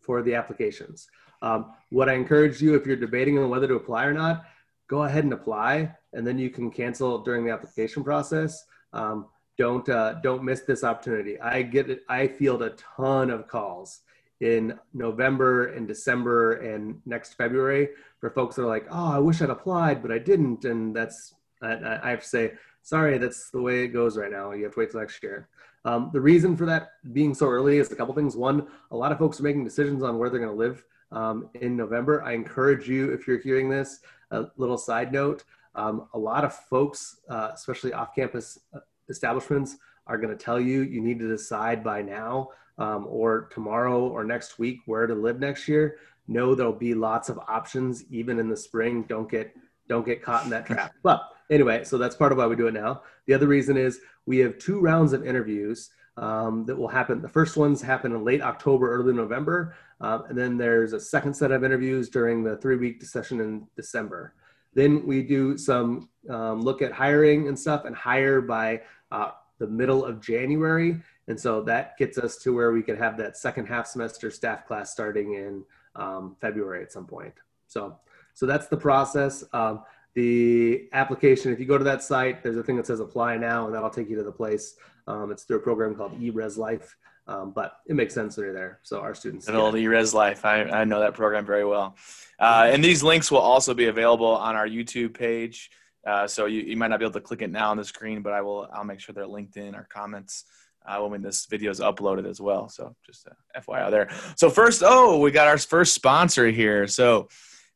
for 0.00 0.22
the 0.22 0.34
applications. 0.34 1.08
Um, 1.42 1.72
what 1.90 2.08
I 2.08 2.14
encourage 2.14 2.62
you, 2.62 2.74
if 2.74 2.86
you're 2.86 2.96
debating 2.96 3.38
on 3.38 3.50
whether 3.50 3.66
to 3.66 3.74
apply 3.74 4.04
or 4.04 4.12
not, 4.12 4.44
go 4.86 5.02
ahead 5.04 5.24
and 5.24 5.32
apply, 5.32 5.92
and 6.12 6.26
then 6.26 6.38
you 6.38 6.50
can 6.50 6.70
cancel 6.70 7.18
during 7.18 7.44
the 7.44 7.52
application 7.52 8.04
process. 8.04 8.64
Um, 8.92 9.26
don't 9.60 9.88
uh, 9.90 10.14
don't 10.26 10.42
miss 10.42 10.60
this 10.62 10.82
opportunity. 10.90 11.34
I 11.38 11.60
get 11.60 11.90
it. 11.90 12.00
I 12.08 12.26
field 12.38 12.62
a 12.62 12.70
ton 12.96 13.28
of 13.36 13.46
calls 13.46 14.00
in 14.40 14.62
November 14.94 15.66
and 15.74 15.86
December 15.86 16.52
and 16.70 16.82
next 17.04 17.34
February 17.34 17.90
for 18.20 18.30
folks 18.30 18.56
that 18.56 18.62
are 18.62 18.74
like, 18.76 18.86
oh, 18.90 19.12
I 19.12 19.18
wish 19.18 19.42
I'd 19.42 19.50
applied, 19.50 20.00
but 20.00 20.10
I 20.10 20.18
didn't, 20.18 20.64
and 20.64 20.96
that's 20.96 21.34
I, 21.60 21.98
I 22.06 22.10
have 22.14 22.22
to 22.22 22.28
say, 22.36 22.52
sorry, 22.82 23.18
that's 23.18 23.50
the 23.50 23.60
way 23.60 23.84
it 23.84 23.88
goes 23.88 24.16
right 24.16 24.30
now. 24.30 24.52
You 24.52 24.64
have 24.64 24.74
to 24.74 24.80
wait 24.80 24.90
till 24.92 25.00
next 25.00 25.22
year. 25.22 25.48
Um, 25.84 26.10
the 26.12 26.20
reason 26.32 26.56
for 26.56 26.66
that 26.66 26.92
being 27.12 27.34
so 27.34 27.46
early 27.46 27.76
is 27.78 27.92
a 27.92 27.96
couple 27.96 28.14
things. 28.14 28.36
One, 28.36 28.66
a 28.90 28.96
lot 28.96 29.12
of 29.12 29.18
folks 29.18 29.40
are 29.40 29.42
making 29.42 29.64
decisions 29.64 30.02
on 30.02 30.16
where 30.16 30.30
they're 30.30 30.44
going 30.46 30.56
to 30.56 30.64
live 30.66 30.84
um, 31.12 31.50
in 31.60 31.76
November. 31.76 32.22
I 32.22 32.32
encourage 32.32 32.88
you, 32.88 33.12
if 33.12 33.26
you're 33.26 33.40
hearing 33.40 33.68
this, 33.68 34.00
a 34.30 34.46
little 34.56 34.78
side 34.78 35.12
note. 35.12 35.44
Um, 35.74 36.08
a 36.14 36.18
lot 36.18 36.44
of 36.44 36.54
folks, 36.54 37.20
uh, 37.28 37.50
especially 37.54 37.92
off-campus 37.92 38.58
uh, 38.74 38.80
establishments 39.10 39.76
are 40.06 40.18
going 40.18 40.36
to 40.36 40.44
tell 40.44 40.60
you 40.60 40.82
you 40.82 41.00
need 41.00 41.18
to 41.18 41.28
decide 41.28 41.84
by 41.84 42.02
now 42.02 42.48
um, 42.78 43.06
or 43.08 43.48
tomorrow 43.52 44.00
or 44.08 44.24
next 44.24 44.58
week 44.58 44.78
where 44.86 45.06
to 45.06 45.14
live 45.14 45.38
next 45.38 45.68
year. 45.68 45.98
Know 46.26 46.54
there'll 46.54 46.72
be 46.72 46.94
lots 46.94 47.28
of 47.28 47.38
options 47.48 48.04
even 48.10 48.38
in 48.38 48.48
the 48.48 48.56
spring. 48.56 49.04
Don't 49.08 49.30
get 49.30 49.54
don't 49.88 50.06
get 50.06 50.22
caught 50.22 50.44
in 50.44 50.50
that 50.50 50.66
trap. 50.66 50.92
But 51.02 51.22
anyway 51.50 51.84
so 51.84 51.98
that's 51.98 52.16
part 52.16 52.32
of 52.32 52.38
why 52.38 52.46
we 52.46 52.56
do 52.56 52.68
it 52.68 52.74
now. 52.74 53.02
The 53.26 53.34
other 53.34 53.46
reason 53.48 53.76
is 53.76 54.00
we 54.26 54.38
have 54.38 54.58
two 54.58 54.80
rounds 54.80 55.12
of 55.12 55.26
interviews 55.26 55.90
um, 56.16 56.64
that 56.66 56.76
will 56.76 56.88
happen. 56.88 57.22
The 57.22 57.28
first 57.28 57.56
ones 57.56 57.82
happen 57.82 58.12
in 58.12 58.24
late 58.24 58.42
october 58.42 58.92
early 58.92 59.12
november 59.12 59.74
um, 60.00 60.24
and 60.28 60.38
then 60.38 60.56
there's 60.56 60.92
a 60.92 61.00
second 61.00 61.34
set 61.34 61.50
of 61.50 61.62
interviews 61.62 62.08
during 62.08 62.42
the 62.42 62.56
three 62.56 62.76
week 62.76 63.02
session 63.02 63.40
in 63.40 63.66
december. 63.76 64.34
Then 64.72 65.04
we 65.04 65.22
do 65.22 65.58
some 65.58 66.08
um, 66.28 66.62
look 66.62 66.80
at 66.80 66.92
hiring 66.92 67.48
and 67.48 67.58
stuff 67.58 67.84
and 67.84 67.94
hire 67.94 68.40
by 68.40 68.82
uh, 69.10 69.32
the 69.58 69.66
middle 69.66 70.04
of 70.04 70.20
January. 70.20 71.00
And 71.28 71.38
so 71.38 71.62
that 71.62 71.96
gets 71.96 72.18
us 72.18 72.36
to 72.38 72.54
where 72.54 72.72
we 72.72 72.82
could 72.82 72.98
have 72.98 73.16
that 73.18 73.36
second 73.36 73.66
half 73.66 73.86
semester 73.86 74.30
staff 74.30 74.66
class 74.66 74.90
starting 74.90 75.34
in 75.34 75.64
um, 75.94 76.36
February 76.40 76.82
at 76.82 76.92
some 76.92 77.06
point. 77.06 77.34
So, 77.68 77.96
so 78.34 78.46
that's 78.46 78.66
the 78.66 78.76
process. 78.76 79.44
Um, 79.52 79.82
the 80.14 80.88
application, 80.92 81.52
if 81.52 81.60
you 81.60 81.66
go 81.66 81.78
to 81.78 81.84
that 81.84 82.02
site, 82.02 82.42
there's 82.42 82.56
a 82.56 82.62
thing 82.62 82.76
that 82.76 82.86
says 82.86 82.98
apply 82.98 83.36
now, 83.36 83.66
and 83.66 83.74
that'll 83.74 83.90
take 83.90 84.10
you 84.10 84.16
to 84.16 84.24
the 84.24 84.32
place. 84.32 84.74
Um, 85.06 85.30
it's 85.30 85.44
through 85.44 85.58
a 85.58 85.60
program 85.60 85.94
called 85.94 86.20
eRezLife, 86.20 86.94
um, 87.28 87.52
but 87.52 87.78
it 87.86 87.94
makes 87.94 88.12
sense 88.12 88.36
when 88.36 88.46
you're 88.46 88.54
there. 88.54 88.80
So 88.82 89.00
our 89.00 89.14
students. 89.14 89.46
Good 89.46 89.54
old 89.54 89.74
eRezLife. 89.74 90.44
I, 90.44 90.62
I 90.80 90.84
know 90.84 91.00
that 91.00 91.14
program 91.14 91.46
very 91.46 91.64
well. 91.64 91.96
Uh, 92.40 92.68
and 92.72 92.82
these 92.82 93.02
links 93.02 93.30
will 93.30 93.38
also 93.38 93.72
be 93.72 93.86
available 93.86 94.26
on 94.26 94.56
our 94.56 94.66
YouTube 94.66 95.14
page. 95.14 95.70
Uh, 96.06 96.26
so 96.26 96.46
you, 96.46 96.62
you 96.62 96.76
might 96.76 96.88
not 96.88 96.98
be 96.98 97.04
able 97.04 97.12
to 97.12 97.20
click 97.20 97.42
it 97.42 97.50
now 97.50 97.70
on 97.70 97.76
the 97.76 97.84
screen, 97.84 98.22
but 98.22 98.32
I 98.32 98.40
will. 98.40 98.68
I'll 98.72 98.84
make 98.84 99.00
sure 99.00 99.12
they're 99.12 99.26
linked 99.26 99.56
in 99.56 99.74
our 99.74 99.86
comments 99.92 100.44
uh, 100.86 100.98
when 101.00 101.22
this 101.22 101.46
video 101.46 101.70
is 101.70 101.80
uploaded 101.80 102.26
as 102.26 102.40
well. 102.40 102.68
So 102.68 102.94
just 103.04 103.28
uh, 103.28 103.60
FYI 103.60 103.90
there. 103.90 104.10
So 104.36 104.50
first, 104.50 104.82
oh, 104.84 105.18
we 105.18 105.30
got 105.30 105.46
our 105.46 105.58
first 105.58 105.94
sponsor 105.94 106.46
here. 106.48 106.86
So 106.86 107.28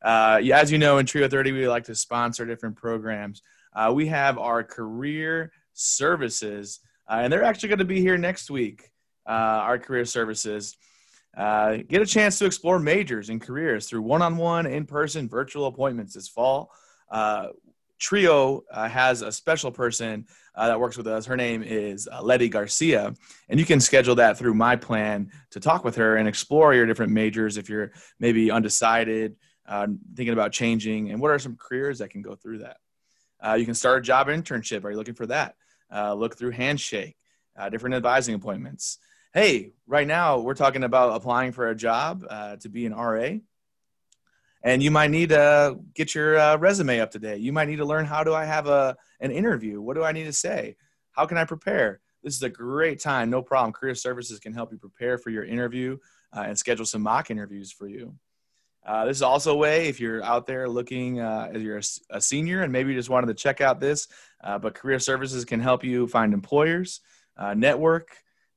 uh, 0.02 0.40
as 0.52 0.71
you 0.71 0.78
know, 0.78 0.99
in 0.99 1.07
Trio 1.07 1.28
30, 1.28 1.52
we 1.52 1.69
like 1.69 1.85
to 1.85 1.95
sponsor 1.95 2.45
different 2.45 2.76
programs. 2.76 3.43
Uh, 3.75 3.93
we 3.95 4.07
have 4.07 4.38
our 4.38 4.62
career 4.62 5.50
services, 5.73 6.81
uh, 7.09 7.21
and 7.23 7.33
they're 7.33 7.43
actually 7.43 7.71
going 7.71 7.78
to 7.78 7.85
be 7.85 8.00
here 8.00 8.16
next 8.16 8.50
week. 8.50 8.90
Uh, 9.26 9.64
our 9.64 9.78
career 9.78 10.04
services. 10.04 10.76
Uh, 11.35 11.78
get 11.88 12.02
a 12.02 12.07
chance 12.07 12.38
to 12.38 12.45
explore 12.45 12.78
majors 12.78 13.31
and 13.31 13.40
careers 13.40 13.88
through 13.88 14.02
one-on-one, 14.02 14.66
in-person, 14.66 15.28
virtual 15.28 15.66
appointments 15.66 16.14
this 16.14 16.28
fall. 16.28 16.71
Uh, 17.11 17.49
Trio 18.04 18.64
uh, 18.70 18.87
has 18.87 19.23
a 19.23 19.32
special 19.32 19.73
person 19.73 20.26
uh, 20.54 20.68
that 20.68 20.78
works 20.78 20.99
with 20.99 21.06
us. 21.06 21.25
Her 21.25 21.38
name 21.38 21.62
is 21.62 22.06
uh, 22.06 22.20
Letty 22.20 22.50
Garcia, 22.50 23.14
and 23.49 23.58
you 23.58 23.64
can 23.64 23.80
schedule 23.80 24.16
that 24.16 24.37
through 24.37 24.52
my 24.52 24.76
plan 24.76 25.32
to 25.52 25.58
talk 25.58 25.84
with 25.84 25.96
her 25.96 26.16
and 26.18 26.28
explore 26.28 26.75
your 26.75 26.84
different 26.84 27.12
majors 27.12 27.56
if 27.56 27.70
you're 27.70 27.92
maybe 28.20 28.50
undecided, 28.50 29.37
uh, 29.66 29.87
thinking 30.14 30.34
about 30.34 30.52
changing, 30.52 31.12
and 31.12 31.18
what 31.18 31.30
are 31.30 31.38
some 31.38 31.56
careers 31.56 32.00
that 32.00 32.11
can 32.11 32.20
go 32.20 32.34
through 32.34 32.58
that. 32.58 32.76
Uh, 33.42 33.54
you 33.54 33.64
can 33.64 33.75
start 33.75 34.00
a 34.00 34.02
job 34.02 34.26
internship. 34.26 34.84
Are 34.84 34.90
you 34.90 34.99
looking 34.99 35.14
for 35.14 35.26
that? 35.28 35.54
Uh, 35.90 36.12
look 36.12 36.37
through 36.37 36.50
Handshake, 36.50 37.16
different 37.70 37.96
advising 37.96 38.34
appointments. 38.34 38.99
Hey, 39.32 39.73
right 39.87 40.06
now 40.06 40.40
we're 40.40 40.52
talking 40.52 40.84
about 40.84 41.16
applying 41.16 41.52
for 41.52 41.70
a 41.70 41.75
job 41.75 42.20
to 42.61 42.68
be 42.68 42.84
an 42.84 42.92
RA 42.92 43.37
and 44.64 44.83
you 44.83 44.90
might 44.90 45.11
need 45.11 45.28
to 45.28 45.78
get 45.94 46.14
your 46.14 46.38
uh, 46.38 46.56
resume 46.56 46.99
up 46.99 47.11
to 47.12 47.18
date. 47.18 47.40
You 47.40 47.52
might 47.52 47.68
need 47.68 47.76
to 47.76 47.85
learn 47.85 48.06
how 48.06 48.25
do 48.25 48.35
I 48.35 48.47
have 48.47 48.66
a 48.66 48.97
an 49.21 49.30
interview? 49.30 49.80
What 49.80 49.94
do 49.94 50.02
I 50.02 50.12
need 50.12 50.25
to 50.25 50.33
say? 50.33 50.76
How 51.12 51.26
can 51.26 51.37
I 51.37 51.44
prepare? 51.44 52.00
This 52.23 52.35
is 52.35 52.42
a 52.42 52.49
great 52.49 52.99
time. 52.99 53.28
No 53.28 53.42
problem. 53.42 53.73
Career 53.73 53.94
Services 53.94 54.40
can 54.40 54.54
help 54.54 54.73
you 54.73 54.78
prepare 54.78 55.18
for 55.18 55.28
your 55.28 55.44
interview 55.44 55.99
uh, 56.35 56.44
and 56.47 56.59
schedule 56.59 56.87
some 56.87 57.02
mock 57.02 57.30
interviews 57.30 57.71
for 57.71 57.87
you. 57.87 58.14
Uh, 58.87 59.04
this 59.04 59.18
is 59.18 59.23
also 59.23 59.52
a 59.52 59.56
way 59.56 59.88
if 59.88 60.00
you're 60.00 60.23
out 60.25 60.47
there 60.47 60.68
looking 60.68 61.21
uh, 61.21 61.50
as 61.52 61.62
you're 61.62 61.78
a, 61.78 61.83
a, 62.11 62.21
senior 62.21 62.62
and 62.62 62.73
maybe 62.73 62.90
you 62.90 62.99
just 62.99 63.09
wanted 63.09 63.26
to 63.26 63.35
check 63.35 63.62
out 63.62 63.80
this, 63.80 64.09
uh, 64.42 64.59
but 64.59 64.75
Career 64.75 64.99
Services 64.99 65.44
can 65.44 65.59
help 65.59 65.83
you 65.83 66.06
find 66.06 66.35
employers, 66.35 67.00
uh, 67.38 67.54
network, 67.54 68.09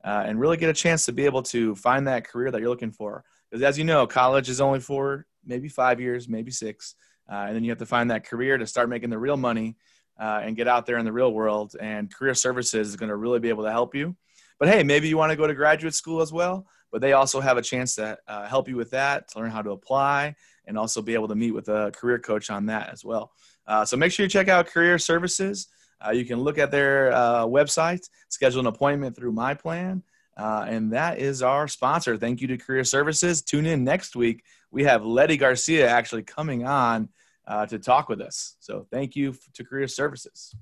and 0.04 0.40
really 0.40 0.58
get 0.58 0.70
a 0.70 0.74
chance 0.74 1.06
to 1.06 1.12
be 1.12 1.26
able 1.26 1.44
to 1.44 1.76
find 1.76 2.08
that 2.08 2.26
career 2.26 2.50
that 2.50 2.62
you're 2.62 2.70
looking 2.70 2.92
for. 2.92 3.26
Because 3.50 3.62
as 3.62 3.78
you 3.78 3.84
know, 3.84 4.08
college 4.08 4.50
is 4.50 4.62
only 4.62 4.80
for 4.80 5.26
maybe 5.48 5.70
five 5.70 6.00
years, 6.00 6.28
maybe 6.28 6.52
six. 6.52 6.96
Uh, 7.30 7.46
and 7.48 7.56
then 7.56 7.64
you 7.64 7.72
have 7.72 7.80
to 7.80 7.86
find 7.86 8.12
that 8.12 8.26
career 8.26 8.58
to 8.58 8.68
start 8.68 8.90
making 8.90 9.10
the 9.10 9.18
real 9.18 9.38
money 9.38 9.76
uh, 10.20 10.42
and 10.44 10.56
get 10.56 10.68
out 10.68 10.86
there 10.86 10.98
in 10.98 11.06
the 11.06 11.12
real 11.12 11.34
world. 11.34 11.76
And 11.80 12.14
career 12.14 12.34
services 12.34 12.90
is 12.90 12.96
going 12.96 13.10
to 13.10 13.16
really 13.16 13.40
be 13.40 13.50
able 13.50 13.64
to 13.64 13.72
help 13.72 13.96
you. 13.96 14.16
But 14.60 14.70
hey, 14.70 14.84
maybe 14.84 15.08
you 15.08 15.18
want 15.18 15.32
to 15.32 15.36
go 15.36 15.46
to 15.46 15.54
graduate 15.54 15.94
school 15.94 16.22
as 16.22 16.34
well, 16.34 16.66
but 16.92 17.00
they 17.02 17.14
also 17.14 17.40
have 17.40 17.58
a 17.58 17.62
chance 17.62 17.96
to 17.96 18.18
uh, 18.28 18.48
help 18.48 18.68
you 18.68 18.76
with 18.76 18.92
that, 18.92 19.28
to 19.30 19.40
learn 19.40 19.52
how 19.52 19.62
to 19.62 19.72
apply, 19.72 20.36
and 20.66 20.78
also 20.78 21.02
be 21.02 21.14
able 21.14 21.28
to 21.28 21.36
meet 21.36 21.52
with 21.52 21.70
a 21.70 21.92
career 21.96 22.18
coach 22.18 22.50
on 22.50 22.66
that 22.68 22.90
as 22.92 23.06
well. 23.06 23.32
Uh, 23.68 23.86
so 23.86 23.98
make 23.98 24.12
sure 24.12 24.24
you 24.24 24.30
check 24.30 24.48
out 24.48 24.68
career 24.68 24.98
services. 24.98 25.68
Uh, 26.06 26.12
you 26.12 26.26
can 26.26 26.40
look 26.40 26.58
at 26.58 26.72
their 26.72 27.12
uh, 27.12 27.46
website, 27.46 28.08
schedule 28.30 28.62
an 28.62 28.68
appointment 28.68 29.16
through 29.16 29.32
my 29.32 29.54
plan. 29.54 30.02
Uh, 30.38 30.66
and 30.68 30.94
that 30.94 31.18
is 31.18 31.42
our 31.42 31.68
sponsor. 31.68 32.16
Thank 32.16 32.42
you 32.42 32.48
to 32.50 32.58
Career 32.58 32.84
Services. 32.84 33.42
Tune 33.42 33.66
in 33.66 33.84
next 33.84 34.16
week. 34.16 34.44
We 34.70 34.84
have 34.84 35.04
Letty 35.04 35.36
Garcia 35.36 35.90
actually 35.90 36.24
coming 36.24 36.66
on 36.66 37.10
uh, 37.48 37.66
to 37.66 37.80
talk 37.80 38.08
with 38.08 38.22
us. 38.22 38.56
So 38.60 38.86
thank 38.92 39.16
you 39.16 39.36
to 39.56 39.64
Career 39.64 39.88
Services. 39.88 40.54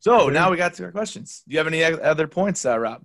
So 0.00 0.28
now 0.28 0.50
we 0.50 0.56
got 0.56 0.74
to 0.74 0.84
our 0.84 0.92
questions. 0.92 1.42
Do 1.48 1.54
you 1.54 1.58
have 1.58 1.66
any 1.66 1.82
other 1.82 2.28
points, 2.28 2.66
uh, 2.66 2.78
Rob? 2.78 3.02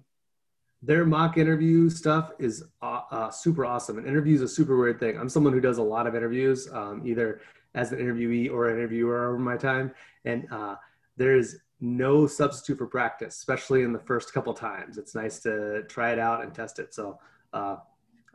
Their 0.83 1.05
mock 1.05 1.37
interview 1.37 1.89
stuff 1.89 2.31
is 2.39 2.63
uh, 2.81 3.01
uh, 3.11 3.29
super 3.31 3.65
awesome. 3.65 3.97
An 3.97 4.05
interview 4.05 4.35
is 4.35 4.41
a 4.41 4.47
super 4.47 4.77
weird 4.77 4.99
thing. 4.99 5.17
I'm 5.17 5.29
someone 5.29 5.53
who 5.53 5.61
does 5.61 5.77
a 5.77 5.83
lot 5.83 6.05
of 6.05 6.15
interviews, 6.15 6.67
um, 6.73 7.03
either 7.05 7.41
as 7.75 7.91
an 7.91 7.99
interviewee 7.99 8.51
or 8.51 8.67
an 8.67 8.77
interviewer 8.77 9.29
over 9.29 9.39
my 9.39 9.57
time. 9.57 9.91
And 10.25 10.47
uh, 10.51 10.75
there's 11.17 11.57
no 11.81 12.27
substitute 12.27 12.77
for 12.77 12.85
practice, 12.85 13.35
especially 13.37 13.81
in 13.81 13.91
the 13.91 13.99
first 13.99 14.33
couple 14.33 14.53
times. 14.53 14.97
It's 14.97 15.15
nice 15.15 15.39
to 15.39 15.83
try 15.89 16.11
it 16.11 16.19
out 16.19 16.43
and 16.43 16.53
test 16.53 16.77
it. 16.79 16.93
So 16.93 17.19
uh, 17.53 17.77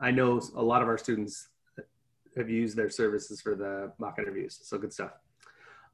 I 0.00 0.10
know 0.10 0.40
a 0.56 0.62
lot 0.62 0.82
of 0.82 0.88
our 0.88 0.98
students 0.98 1.48
have 2.36 2.50
used 2.50 2.76
their 2.76 2.90
services 2.90 3.40
for 3.40 3.54
the 3.54 3.92
mock 3.98 4.18
interviews. 4.18 4.58
So 4.62 4.76
good 4.78 4.92
stuff. 4.92 5.12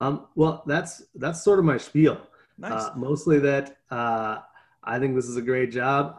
Um, 0.00 0.26
well, 0.34 0.64
that's 0.66 1.02
that's 1.14 1.44
sort 1.44 1.58
of 1.58 1.64
my 1.64 1.76
spiel. 1.76 2.20
Nice. 2.58 2.72
Uh, 2.72 2.92
mostly 2.96 3.38
that 3.40 3.76
uh, 3.90 4.38
I 4.82 4.98
think 4.98 5.14
this 5.14 5.26
is 5.26 5.36
a 5.36 5.42
great 5.42 5.70
job. 5.70 6.16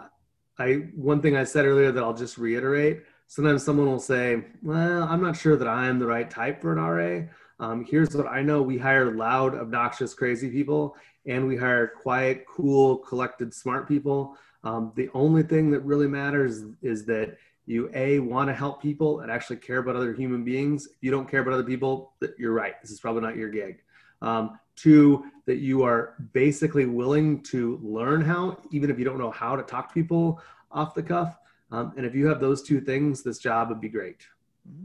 I 0.58 0.86
one 0.96 1.22
thing 1.22 1.36
I 1.36 1.44
said 1.44 1.66
earlier 1.66 1.92
that 1.92 2.04
I'll 2.04 2.14
just 2.14 2.38
reiterate. 2.38 3.04
Sometimes 3.28 3.64
someone 3.64 3.88
will 3.88 4.00
say, 4.00 4.46
"Well, 4.62 5.04
I'm 5.04 5.22
not 5.22 5.36
sure 5.36 5.58
that 5.58 5.68
I 5.68 5.88
am 5.88 6.00
the 6.00 6.06
right 6.06 6.30
type 6.30 6.62
for 6.62 6.72
an 6.72 6.80
RA." 6.80 7.28
Um, 7.60 7.84
here's 7.84 8.16
what 8.16 8.28
I 8.28 8.42
know: 8.42 8.62
we 8.62 8.78
hire 8.78 9.16
loud, 9.16 9.56
obnoxious, 9.56 10.14
crazy 10.14 10.50
people, 10.50 10.96
and 11.26 11.48
we 11.48 11.56
hire 11.56 11.88
quiet, 11.88 12.46
cool, 12.48 12.98
collected, 12.98 13.54
smart 13.54 13.88
people. 13.88 14.38
Um, 14.64 14.92
the 14.96 15.10
only 15.14 15.44
thing 15.44 15.72
that 15.72 15.80
really 15.82 16.08
matters 16.08 16.64
is 16.82 17.06
that 17.06 17.38
you 17.66 17.90
a 17.94 18.20
want 18.20 18.50
to 18.50 18.54
help 18.54 18.82
people 18.82 19.22
and 19.22 19.32
actually 19.32 19.58
care 19.58 19.78
about 19.78 19.96
other 19.96 20.14
human 20.14 20.44
beings. 20.44 20.86
If 20.88 20.98
you 21.02 21.12
don't 21.12 21.30
care 21.30 21.42
about 21.42 21.54
other 21.54 21.64
people, 21.64 22.14
you're 22.38 22.54
right. 22.54 22.82
This 22.82 22.92
is 22.92 23.00
probably 23.00 23.22
not 23.22 23.38
your 23.38 23.50
gig. 23.50 23.82
Um, 24.22 24.60
two, 24.76 25.26
that 25.46 25.58
you 25.58 25.84
are 25.84 26.16
basically 26.34 26.86
willing 26.86 27.42
to 27.44 27.80
learn 27.82 28.22
how, 28.22 28.58
even 28.72 28.90
if 28.90 28.98
you 28.98 29.06
don't 29.06 29.18
know 29.18 29.32
how 29.32 29.56
to 29.56 29.64
talk 29.64 29.90
to 29.90 29.94
people 29.94 30.42
off 30.72 30.94
the 30.94 31.04
cuff. 31.04 31.38
Um, 31.72 31.94
and 31.98 32.06
if 32.06 32.16
you 32.16 32.28
have 32.28 32.40
those 32.40 32.62
two 32.64 32.82
things, 32.82 33.24
this 33.24 33.40
job 33.40 33.70
would 33.70 33.82
be 33.82 33.90
great. 33.90 34.28
Mm-hmm. 34.70 34.84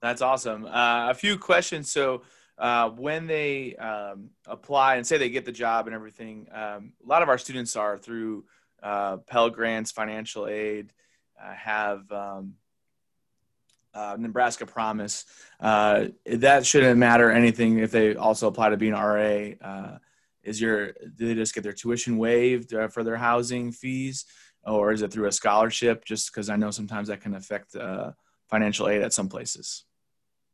That's 0.00 0.22
awesome. 0.22 0.66
Uh, 0.66 1.10
a 1.10 1.14
few 1.14 1.38
questions. 1.38 1.90
So, 1.90 2.22
uh, 2.58 2.88
when 2.90 3.26
they 3.26 3.76
um, 3.76 4.30
apply 4.46 4.96
and 4.96 5.06
say 5.06 5.18
they 5.18 5.28
get 5.28 5.44
the 5.44 5.52
job 5.52 5.86
and 5.86 5.94
everything, 5.94 6.48
um, 6.52 6.92
a 7.04 7.06
lot 7.06 7.22
of 7.22 7.28
our 7.28 7.38
students 7.38 7.76
are 7.76 7.98
through 7.98 8.44
uh, 8.82 9.18
Pell 9.18 9.50
Grants, 9.50 9.90
financial 9.90 10.46
aid, 10.46 10.92
uh, 11.42 11.52
have 11.52 12.10
um, 12.10 12.54
uh, 13.92 14.16
Nebraska 14.18 14.64
Promise. 14.64 15.26
Uh, 15.60 16.06
that 16.24 16.64
shouldn't 16.64 16.98
matter 16.98 17.30
anything 17.30 17.78
if 17.78 17.90
they 17.90 18.16
also 18.16 18.48
apply 18.48 18.70
to 18.70 18.76
be 18.76 18.88
an 18.88 18.94
RA. 18.94 19.98
is 20.42 20.60
your 20.60 20.92
do 20.92 21.26
they 21.26 21.34
just 21.34 21.54
get 21.54 21.62
their 21.62 21.72
tuition 21.72 22.16
waived 22.16 22.72
for 22.90 23.02
their 23.02 23.16
housing 23.16 23.70
fees, 23.72 24.24
or 24.64 24.92
is 24.92 25.02
it 25.02 25.12
through 25.12 25.26
a 25.26 25.32
scholarship? 25.32 26.04
Just 26.04 26.32
because 26.32 26.48
I 26.48 26.56
know 26.56 26.70
sometimes 26.70 27.08
that 27.08 27.20
can 27.20 27.34
affect 27.34 27.76
financial 28.48 28.88
aid 28.88 29.02
at 29.02 29.12
some 29.12 29.28
places 29.28 29.85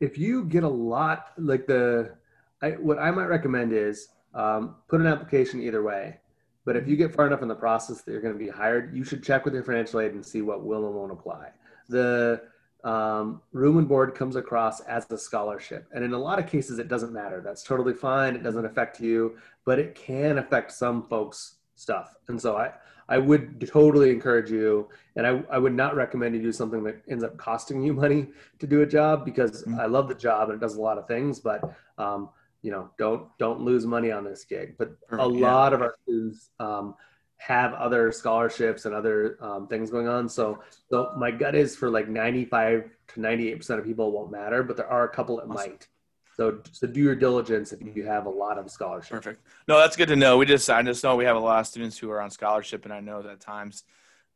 if 0.03 0.19
you 0.19 0.45
get 0.45 0.65
a 0.65 0.69
lot 0.69 1.29
like 1.39 1.65
the 1.67 2.13
I, 2.61 2.71
what 2.73 2.99
i 2.99 3.11
might 3.11 3.27
recommend 3.27 3.73
is 3.73 4.09
um, 4.35 4.77
put 4.89 5.01
an 5.01 5.07
application 5.07 5.61
either 5.61 5.83
way. 5.83 6.19
But 6.65 6.77
if 6.77 6.89
you 6.89 6.97
get 6.97 7.15
far 7.15 7.27
enough 7.27 7.43
in 7.43 7.49
the 7.49 7.55
process 7.55 8.01
that 8.01 8.13
you're 8.13 8.23
going 8.23 8.33
to 8.33 8.45
be 8.45 8.49
hired 8.49 8.97
you 8.97 9.05
should 9.05 9.23
check 9.23 9.45
with 9.45 9.55
your 9.55 9.63
financial 9.63 10.01
aid 10.01 10.13
and 10.13 10.25
see 10.25 10.43
what 10.43 10.65
will 10.65 10.87
and 10.87 10.95
won't 10.95 11.13
apply. 11.13 11.51
The 11.89 12.43
um, 12.83 13.43
room 13.53 13.79
and 13.79 13.89
board 13.89 14.15
comes 14.15 14.35
across 14.35 14.81
as 14.81 15.09
a 15.11 15.19
scholarship 15.19 15.87
and 15.93 16.03
in 16.05 16.15
a 16.15 16.19
lot 16.19 16.41
of 16.41 16.49
cases 16.49 16.79
it 16.81 16.89
doesn't 16.89 17.13
matter. 17.13 17.41
That's 17.41 17.63
totally 17.63 17.95
fine. 17.95 18.35
It 18.35 18.43
doesn't 18.43 18.65
affect 18.65 19.01
you 19.01 19.37
but 19.65 19.79
it 19.79 19.95
can 19.95 20.39
affect 20.39 20.73
some 20.73 21.05
folks 21.05 21.57
stuff. 21.77 22.15
And 22.27 22.41
so 22.41 22.57
i 22.57 22.73
I 23.13 23.19
would 23.19 23.69
totally 23.71 24.11
encourage 24.11 24.51
you, 24.51 24.89
and 25.17 25.27
I, 25.27 25.43
I 25.51 25.59
would 25.59 25.75
not 25.75 25.95
recommend 25.95 26.35
you 26.35 26.41
do 26.41 26.51
something 26.51 26.83
that 26.85 27.03
ends 27.11 27.23
up 27.23 27.37
costing 27.37 27.83
you 27.83 27.93
money 27.93 28.29
to 28.59 28.67
do 28.67 28.81
a 28.81 28.87
job 28.87 29.27
because 29.27 29.65
mm-hmm. 29.65 29.79
I 29.79 29.85
love 29.85 30.09
the 30.09 30.15
job 30.15 30.49
and 30.49 30.57
it 30.57 30.65
does 30.65 30.77
a 30.77 30.81
lot 30.81 30.97
of 30.97 31.07
things, 31.07 31.39
but 31.39 31.63
um, 31.99 32.31
you 32.63 32.71
know, 32.71 32.89
don't 32.97 33.29
don't 33.37 33.61
lose 33.61 33.85
money 33.85 34.11
on 34.11 34.25
this 34.25 34.47
gig. 34.47 34.77
But 34.79 34.97
a 35.11 35.29
lot 35.29 35.75
of 35.75 35.83
our 35.83 35.95
students 36.03 36.49
um, 36.59 36.95
have 37.37 37.75
other 37.75 38.13
scholarships 38.13 38.87
and 38.87 38.95
other 38.95 39.37
um, 39.43 39.69
things 39.69 39.91
going 39.91 40.09
on. 40.09 40.27
So, 40.27 40.63
so 40.89 41.13
my 41.19 41.31
gut 41.31 41.55
is 41.55 41.77
for 41.77 41.91
like 41.91 42.09
95 42.09 42.89
to 43.09 43.21
98 43.21 43.57
percent 43.57 43.79
of 43.79 43.85
people 43.85 44.11
won't 44.11 44.33
matter, 44.33 44.63
but 44.63 44.79
there 44.79 44.89
are 44.89 45.05
a 45.05 45.11
couple 45.11 45.37
that 45.37 45.51
awesome. 45.51 45.55
might. 45.73 45.87
So, 46.37 46.61
so 46.73 46.87
do 46.87 47.01
your 47.01 47.15
diligence 47.15 47.73
if 47.73 47.97
you 47.97 48.07
have 48.07 48.27
a 48.27 48.31
lot 48.31 48.59
of 48.59 48.71
scholarship. 48.71 49.11
Perfect. 49.11 49.47
No, 49.69 49.79
that's 49.79 49.97
good 49.97 50.09
to 50.09 50.17
know. 50.17 50.39
We 50.39 50.47
just, 50.47 50.69
I 50.71 50.83
just 50.83 51.05
know 51.05 51.15
we 51.17 51.25
have 51.25 51.37
a 51.37 51.41
lot 51.41 51.61
of 51.61 51.67
students 51.67 51.99
who 51.99 52.11
are 52.11 52.21
on 52.21 52.31
scholarship, 52.31 52.85
and 52.85 52.93
I 52.93 53.01
know 53.01 53.23
that 53.23 53.41
times 53.41 53.85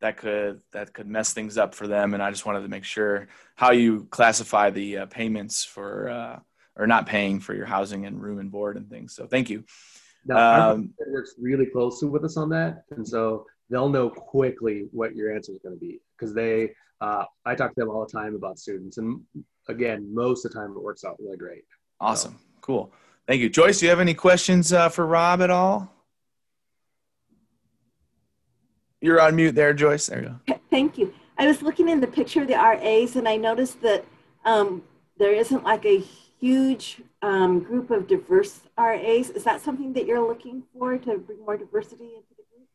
that 0.00 0.18
could 0.18 0.60
that 0.72 0.92
could 0.92 1.06
mess 1.06 1.32
things 1.32 1.56
up 1.56 1.74
for 1.74 1.86
them. 1.86 2.12
And 2.12 2.22
I 2.22 2.30
just 2.30 2.44
wanted 2.44 2.60
to 2.62 2.68
make 2.68 2.84
sure 2.84 3.28
how 3.54 3.70
you 3.72 4.06
classify 4.10 4.70
the 4.70 4.98
uh, 4.98 5.06
payments 5.06 5.64
for 5.64 6.10
uh, 6.10 6.38
or 6.76 6.86
not 6.86 7.06
paying 7.06 7.40
for 7.40 7.54
your 7.54 7.64
housing 7.64 8.04
and 8.04 8.22
room 8.22 8.38
and 8.38 8.50
board 8.50 8.76
and 8.76 8.90
things. 8.90 9.14
So, 9.14 9.26
thank 9.26 9.48
you. 9.48 9.64
Now, 10.26 10.72
um, 10.72 10.92
works 11.06 11.34
really 11.38 11.66
closely 11.66 12.08
with 12.08 12.24
us 12.24 12.36
on 12.36 12.50
that, 12.50 12.82
and 12.90 13.06
so 13.06 13.46
they'll 13.70 13.88
know 13.88 14.10
quickly 14.10 14.88
what 14.90 15.16
your 15.16 15.34
answer 15.34 15.52
is 15.52 15.58
going 15.62 15.74
to 15.74 15.80
be 15.80 16.00
because 16.18 16.34
they. 16.34 16.72
Uh, 16.98 17.24
I 17.44 17.54
talk 17.54 17.74
to 17.74 17.80
them 17.80 17.90
all 17.90 18.06
the 18.06 18.12
time 18.12 18.34
about 18.34 18.58
students, 18.58 18.96
and 18.96 19.20
again, 19.68 20.14
most 20.14 20.46
of 20.46 20.52
the 20.52 20.58
time 20.58 20.70
it 20.70 20.82
works 20.82 21.04
out 21.04 21.16
really 21.20 21.36
great. 21.36 21.62
Awesome. 22.00 22.32
So. 22.32 22.38
Cool. 22.60 22.92
Thank 23.26 23.40
you. 23.40 23.48
Joyce, 23.48 23.80
do 23.80 23.86
you 23.86 23.90
have 23.90 24.00
any 24.00 24.14
questions 24.14 24.72
uh, 24.72 24.88
for 24.88 25.06
Rob 25.06 25.40
at 25.42 25.50
all? 25.50 25.92
You're 29.00 29.20
on 29.20 29.36
mute 29.36 29.54
there, 29.54 29.74
Joyce. 29.74 30.06
There 30.06 30.22
you 30.22 30.40
go. 30.46 30.58
Thank 30.70 30.98
you. 30.98 31.12
I 31.38 31.46
was 31.46 31.62
looking 31.62 31.88
in 31.88 32.00
the 32.00 32.06
picture 32.06 32.42
of 32.42 32.48
the 32.48 32.54
RAs 32.54 33.16
and 33.16 33.28
I 33.28 33.36
noticed 33.36 33.82
that 33.82 34.04
um, 34.44 34.82
there 35.18 35.32
isn't 35.32 35.64
like 35.64 35.84
a 35.84 36.02
huge 36.40 37.02
um, 37.22 37.60
group 37.60 37.90
of 37.90 38.06
diverse 38.06 38.60
RAs. 38.78 39.30
Is 39.30 39.44
that 39.44 39.60
something 39.60 39.92
that 39.94 40.06
you're 40.06 40.26
looking 40.26 40.62
for 40.72 40.96
to 40.96 41.18
bring 41.18 41.40
more 41.40 41.56
diversity 41.56 42.04
into 42.04 42.28
the 42.30 42.44
group? 42.54 42.68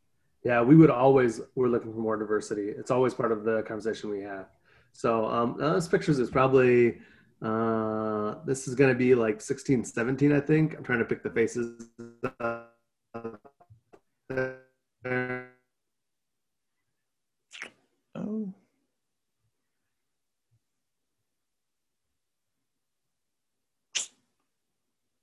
Yeah, 0.44 0.62
we 0.62 0.76
would 0.76 0.90
always, 0.90 1.42
we're 1.56 1.70
looking 1.70 1.94
for 1.94 2.00
more 2.00 2.18
diversity. 2.18 2.70
It's 2.70 2.92
always 2.92 3.14
part 3.14 3.32
of 3.32 3.44
the 3.44 3.64
conversation 3.64 4.10
we 4.10 4.22
have. 4.22 4.48
So 4.94 5.26
um, 5.26 5.56
this 5.58 5.88
pictures 5.88 6.20
is 6.20 6.30
probably 6.30 7.00
uh, 7.42 8.36
this 8.46 8.68
is 8.68 8.76
going 8.76 8.92
to 8.92 8.98
be 8.98 9.16
like 9.16 9.42
16, 9.42 9.84
17, 9.86 10.32
I 10.32 10.40
think. 10.40 10.78
I'm 10.78 10.84
trying 10.84 11.00
to 11.00 11.06
pick 11.06 11.24
the 11.24 11.30
faces. 11.30 11.90
Oh. 18.14 18.54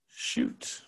Shoot. 0.09 0.83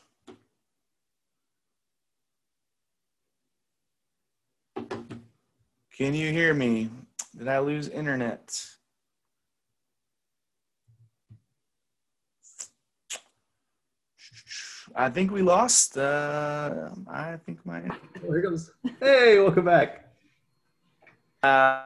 Can 5.97 6.15
you 6.15 6.33
hear 6.33 6.55
me? 6.55 6.91
Did 7.37 7.47
I 7.49 7.59
lose 7.59 7.89
internet? 7.89 8.80
I 14.95 15.11
think 15.11 15.31
we 15.31 15.43
lost. 15.43 15.97
Uh, 15.97 16.91
I 17.09 17.37
think 17.45 17.65
my. 17.65 17.83
Here 18.21 18.43
comes. 18.43 18.71
Hey, 19.01 19.39
welcome 19.39 19.65
back. 19.65 20.07
Uh, 21.43 21.85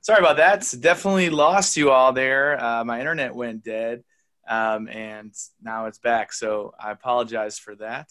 sorry 0.00 0.20
about 0.20 0.36
that. 0.36 0.66
Definitely 0.80 1.30
lost 1.30 1.76
you 1.76 1.90
all 1.90 2.12
there. 2.12 2.62
Uh, 2.62 2.84
my 2.84 3.00
internet 3.00 3.34
went 3.34 3.64
dead, 3.64 4.04
um, 4.48 4.88
and 4.88 5.32
now 5.62 5.86
it's 5.86 5.98
back. 5.98 6.32
So 6.32 6.74
I 6.78 6.90
apologize 6.90 7.58
for 7.58 7.74
that. 7.76 8.10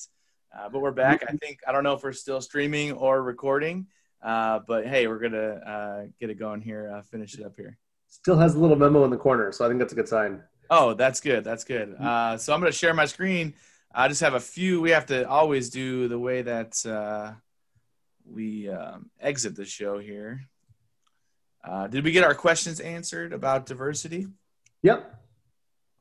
Uh, 0.57 0.69
but 0.69 0.79
we're 0.79 0.91
back. 0.91 1.23
I 1.27 1.33
think 1.33 1.59
I 1.67 1.71
don't 1.71 1.83
know 1.83 1.93
if 1.93 2.03
we're 2.03 2.13
still 2.13 2.41
streaming 2.41 2.93
or 2.93 3.21
recording, 3.21 3.87
uh, 4.21 4.59
but 4.67 4.87
hey, 4.87 5.07
we're 5.07 5.19
gonna 5.19 5.53
uh, 5.65 6.03
get 6.19 6.29
it 6.29 6.39
going 6.39 6.61
here. 6.61 6.91
Uh, 6.95 7.01
finish 7.01 7.37
it 7.37 7.45
up 7.45 7.55
here. 7.55 7.77
Still 8.07 8.37
has 8.37 8.55
a 8.55 8.59
little 8.59 8.77
memo 8.77 9.03
in 9.03 9.11
the 9.11 9.17
corner, 9.17 9.51
so 9.51 9.65
I 9.65 9.67
think 9.67 9.79
that's 9.79 9.93
a 9.93 9.95
good 9.95 10.07
sign. 10.07 10.41
Oh, 10.69 10.93
that's 10.93 11.19
good. 11.19 11.43
That's 11.43 11.63
good. 11.63 11.95
Uh, 11.95 12.37
so 12.37 12.53
I'm 12.53 12.59
gonna 12.59 12.71
share 12.71 12.93
my 12.93 13.05
screen. 13.05 13.53
I 13.97 14.07
just 14.07 14.21
have 14.21 14.35
a 14.35 14.39
few. 14.39 14.79
We 14.79 14.91
have 14.91 15.07
to 15.07 15.27
always 15.27 15.71
do 15.71 16.07
the 16.07 16.19
way 16.19 16.43
that 16.43 16.85
uh, 16.85 17.31
we 18.31 18.69
um, 18.69 19.09
exit 19.19 19.55
the 19.55 19.65
show 19.65 19.97
here. 19.97 20.41
Uh, 21.63 21.87
did 21.87 22.03
we 22.03 22.11
get 22.11 22.23
our 22.23 22.35
questions 22.35 22.79
answered 22.79 23.33
about 23.33 23.65
diversity? 23.65 24.27
Yep. 24.83 25.19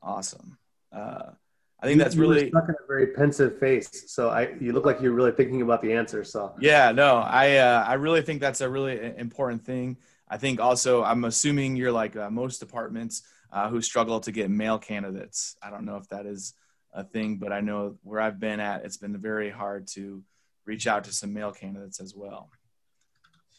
Awesome. 0.03 0.59
Uh, 0.93 1.31
I 1.79 1.87
think 1.87 1.97
that's 1.97 2.13
You 2.13 2.21
really 2.21 2.49
stuck 2.49 2.69
in 2.69 2.75
a 2.75 2.87
very 2.87 3.07
pensive 3.07 3.57
face. 3.57 3.89
So 4.05 4.29
I, 4.29 4.53
you 4.61 4.73
look 4.73 4.85
like 4.85 5.01
you're 5.01 5.11
really 5.11 5.31
thinking 5.31 5.63
about 5.63 5.81
the 5.81 5.93
answer. 5.93 6.23
So 6.23 6.53
yeah. 6.59 6.91
No, 6.91 7.15
I 7.15 7.55
uh, 7.55 7.83
I 7.83 7.95
really 7.95 8.21
think 8.21 8.41
that's 8.41 8.61
a 8.61 8.69
really 8.69 9.11
important 9.17 9.65
thing. 9.65 9.97
I 10.29 10.37
think 10.37 10.59
also 10.59 11.03
I'm 11.03 11.25
assuming 11.25 11.75
you're 11.75 11.91
like 11.91 12.15
uh, 12.15 12.29
most 12.29 12.59
departments 12.59 13.23
uh, 13.51 13.69
who 13.69 13.81
struggle 13.81 14.19
to 14.19 14.31
get 14.31 14.51
male 14.51 14.77
candidates. 14.77 15.55
I 15.63 15.71
don't 15.71 15.83
know 15.83 15.97
if 15.97 16.07
that 16.09 16.27
is 16.27 16.53
a 16.93 17.03
thing, 17.03 17.37
but 17.37 17.51
I 17.51 17.61
know 17.61 17.97
where 18.03 18.21
I've 18.21 18.39
been 18.39 18.59
at, 18.59 18.85
it's 18.85 18.97
been 18.97 19.17
very 19.17 19.49
hard 19.49 19.87
to 19.89 20.23
reach 20.65 20.87
out 20.87 21.03
to 21.05 21.13
some 21.13 21.33
male 21.33 21.51
candidates 21.51 21.99
as 21.99 22.15
well. 22.15 22.49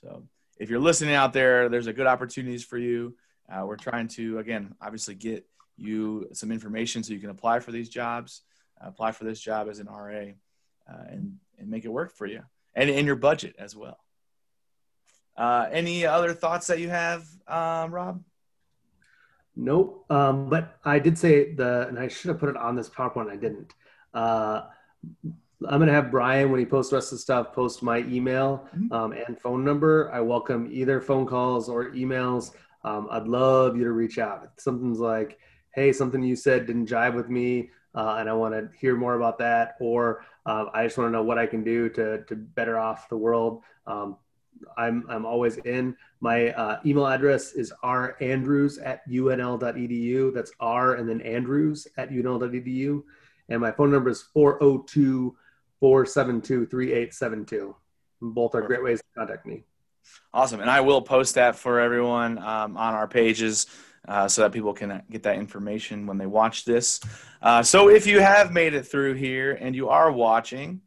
So 0.01 0.25
if 0.59 0.71
you're 0.71 0.81
listening 0.81 1.14
out 1.14 1.33
there, 1.33 1.69
there's 1.69 1.87
a 1.87 1.93
good 1.93 2.07
opportunities 2.07 2.64
for 2.64 2.79
you. 2.79 3.17
Uh, 3.51 3.64
we're 3.64 3.77
trying 3.77 4.09
to 4.09 4.38
again, 4.38 4.75
obviously, 4.81 5.14
get 5.14 5.47
you 5.77 6.29
some 6.33 6.53
information 6.53 7.03
so 7.03 7.12
you 7.12 7.21
can 7.21 7.31
apply 7.31 7.61
for 7.61 7.73
these 7.73 7.88
jobs, 7.88 8.43
uh, 8.83 8.88
apply 8.88 9.12
for 9.12 9.25
this 9.25 9.41
job 9.41 9.69
as 9.69 9.79
an 9.79 9.87
RA, 9.87 10.33
uh, 10.88 11.05
and 11.09 11.38
and 11.59 11.69
make 11.69 11.85
it 11.85 11.88
work 11.88 12.12
for 12.14 12.27
you 12.27 12.43
and 12.75 12.91
in 12.91 13.07
your 13.07 13.17
budget 13.17 13.57
as 13.59 13.75
well. 13.75 13.99
Uh, 15.37 15.69
any 15.71 16.05
other 16.05 16.33
thoughts 16.33 16.69
that 16.69 16.79
you 16.79 16.88
have, 16.88 17.25
um, 17.47 17.93
Rob? 17.93 18.23
Nope. 19.61 20.05
Um, 20.09 20.49
but 20.49 20.79
I 20.85 21.01
did 21.01 21.18
say 21.18 21.53
the, 21.53 21.88
and 21.88 21.99
I 21.99 22.07
should 22.07 22.29
have 22.29 22.38
put 22.38 22.49
it 22.49 22.57
on 22.57 22.77
this 22.77 22.88
PowerPoint. 22.88 23.29
I 23.29 23.35
didn't. 23.37 23.75
Uh, 24.14 24.62
I'm 25.68 25.81
gonna 25.81 25.92
have 25.92 26.12
Brian 26.12 26.53
when 26.53 26.61
he 26.61 26.66
posts 26.66 26.90
the 26.90 26.97
rest 26.97 27.11
of 27.11 27.18
the 27.18 27.23
stuff 27.23 27.53
post 27.53 27.83
my 27.83 27.99
email 27.99 28.68
Mhm. 28.77 28.92
um, 28.92 29.12
and 29.12 29.38
phone 29.40 29.64
number. 29.64 30.11
I 30.12 30.21
welcome 30.21 30.68
either 30.71 31.01
phone 31.01 31.27
calls 31.27 31.68
or 31.68 31.90
emails. 31.90 32.55
Um, 32.85 33.09
I'd 33.11 33.27
love 33.27 33.77
you 33.77 33.83
to 33.83 33.90
reach 33.90 34.21
out. 34.21 34.44
If 34.44 34.61
something's 34.62 35.01
like, 35.01 35.38
"Hey, 35.75 35.92
something 35.92 36.23
you 36.23 36.37
said 36.37 36.66
didn't 36.66 36.87
jive 36.87 37.14
with 37.14 37.29
me, 37.29 37.71
uh, 37.97 38.16
and 38.21 38.29
I 38.31 38.35
want 38.35 38.55
to 38.55 38.71
hear 38.79 38.94
more 38.94 39.16
about 39.16 39.38
that," 39.38 39.75
or 39.81 40.23
uh, 40.47 40.66
"I 40.73 40.85
just 40.85 40.97
want 40.97 41.09
to 41.09 41.12
know 41.12 41.25
what 41.25 41.38
I 41.38 41.47
can 41.47 41.64
do 41.64 41.88
to 41.90 42.23
to 42.23 42.37
better 42.37 42.79
off 42.79 43.09
the 43.09 43.16
world." 43.16 43.64
Um, 43.88 44.16
I'm 44.77 45.05
I'm 45.09 45.25
always 45.27 45.57
in. 45.59 45.97
My 46.21 46.51
uh, 46.51 46.81
email 46.85 47.07
address 47.07 47.53
is 47.53 47.73
randrews 47.83 48.79
at 48.85 49.09
unl.edu. 49.09 50.35
That's 50.35 50.53
R 50.61 50.94
and 50.94 51.09
then 51.09 51.21
Andrews 51.21 51.87
at 51.97 52.11
unl.edu. 52.11 53.03
And 53.49 53.61
my 53.61 53.73
phone 53.73 53.90
number 53.90 54.11
is 54.11 54.23
402 54.35 55.37
472 55.81 56.66
3872. 56.66 57.77
Both 58.21 58.55
are 58.55 58.62
great 58.62 58.83
ways 58.83 58.99
to 58.99 59.05
contact 59.16 59.47
me. 59.47 59.64
Awesome. 60.33 60.61
And 60.61 60.71
I 60.71 60.81
will 60.81 61.03
post 61.03 61.35
that 61.37 61.57
for 61.57 61.81
everyone 61.81 62.38
um, 62.38 62.77
on 62.77 62.94
our 62.94 63.07
pages 63.07 63.66
uh, 64.07 64.27
so 64.29 64.42
that 64.42 64.53
people 64.53 64.73
can 64.73 65.03
get 65.11 65.23
that 65.23 65.37
information 65.37 66.07
when 66.07 66.18
they 66.18 66.27
watch 66.27 66.64
this. 66.64 67.01
Uh, 67.42 67.62
so 67.62 67.88
if 67.88 68.07
you 68.07 68.21
have 68.21 68.53
made 68.53 68.75
it 68.75 68.85
through 68.85 69.14
here 69.14 69.53
and 69.61 69.75
you 69.75 69.88
are 69.88 70.11
watching, 70.11 70.81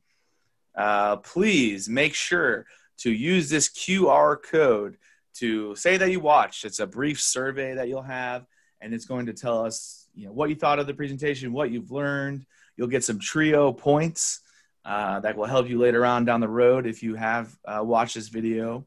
uh, 0.76 1.18
please 1.18 1.88
make 1.88 2.14
sure 2.14 2.66
to 3.02 3.12
use 3.12 3.50
this 3.50 3.70
QR 3.70 4.38
code 4.42 4.98
to 5.36 5.76
say 5.76 5.98
that 5.98 6.12
you 6.12 6.20
watched. 6.20 6.66
It's 6.66 6.80
a 6.80 6.88
brief 6.88 7.22
survey 7.22 7.74
that 7.76 7.88
you'll 7.88 8.02
have, 8.02 8.46
and 8.82 8.94
it's 8.94 9.06
going 9.06 9.28
to 9.28 9.34
tell 9.34 9.66
us 9.66 10.08
you 10.16 10.26
know, 10.26 10.34
what 10.34 10.50
you 10.50 10.56
thought 10.56 10.80
of 10.80 10.88
the 10.88 10.94
presentation, 10.94 11.54
what 11.54 11.72
you've 11.72 11.92
learned. 11.92 12.46
You'll 12.76 12.88
get 12.88 13.04
some 13.04 13.20
trio 13.20 13.72
points 13.72 14.42
uh, 14.86 15.20
that 15.22 15.38
will 15.38 15.46
help 15.46 15.70
you 15.70 15.78
later 15.78 16.06
on 16.06 16.26
down 16.26 16.42
the 16.42 16.48
road 16.48 16.88
if 16.88 17.04
you 17.04 17.16
have 17.16 17.56
uh, 17.66 17.82
watched 17.84 18.16
this 18.16 18.28
video. 18.28 18.86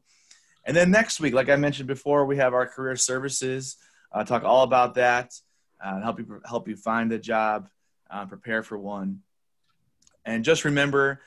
And 0.65 0.75
then 0.75 0.91
next 0.91 1.19
week, 1.19 1.33
like 1.33 1.49
I 1.49 1.55
mentioned 1.55 1.87
before, 1.87 2.25
we 2.25 2.37
have 2.37 2.53
our 2.53 2.67
career 2.67 2.95
services. 2.95 3.77
Uh, 4.11 4.23
talk 4.23 4.43
all 4.43 4.63
about 4.63 4.95
that 4.95 5.33
uh, 5.83 6.01
help 6.01 6.19
you 6.19 6.41
help 6.45 6.67
you 6.67 6.75
find 6.75 7.11
a 7.11 7.19
job, 7.19 7.69
uh, 8.09 8.25
prepare 8.25 8.63
for 8.63 8.77
one. 8.77 9.21
And 10.25 10.43
just 10.43 10.65
remember, 10.65 11.21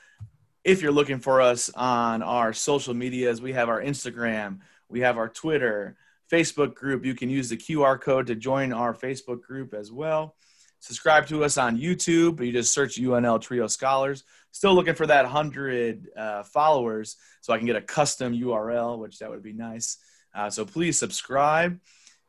if 0.63 0.81
you're 0.81 0.91
looking 0.91 1.19
for 1.19 1.41
us 1.41 1.69
on 1.75 2.21
our 2.21 2.53
social 2.53 2.93
medias, 2.93 3.41
we 3.41 3.53
have 3.53 3.69
our 3.69 3.81
Instagram, 3.81 4.59
we 4.89 5.01
have 5.01 5.17
our 5.17 5.29
Twitter, 5.29 5.95
Facebook 6.31 6.75
group. 6.75 7.05
You 7.05 7.15
can 7.15 7.29
use 7.29 7.49
the 7.49 7.57
QR 7.57 7.99
code 7.99 8.27
to 8.27 8.35
join 8.35 8.73
our 8.73 8.93
Facebook 8.93 9.41
group 9.41 9.73
as 9.73 9.91
well. 9.91 10.35
Subscribe 10.81 11.27
to 11.27 11.43
us 11.43 11.57
on 11.57 11.77
YouTube. 11.77 12.43
You 12.43 12.51
just 12.53 12.73
search 12.73 12.95
UNL 12.95 13.41
Trio 13.41 13.67
Scholars. 13.67 14.23
Still 14.51 14.73
looking 14.73 14.95
for 14.95 15.07
that 15.07 15.23
100 15.23 16.07
uh, 16.15 16.43
followers 16.43 17.17
so 17.41 17.53
I 17.53 17.57
can 17.57 17.67
get 17.67 17.75
a 17.75 17.81
custom 17.81 18.33
URL, 18.33 18.97
which 18.99 19.19
that 19.19 19.29
would 19.29 19.43
be 19.43 19.53
nice. 19.53 19.97
Uh, 20.33 20.49
so 20.49 20.65
please 20.65 20.97
subscribe. 20.97 21.79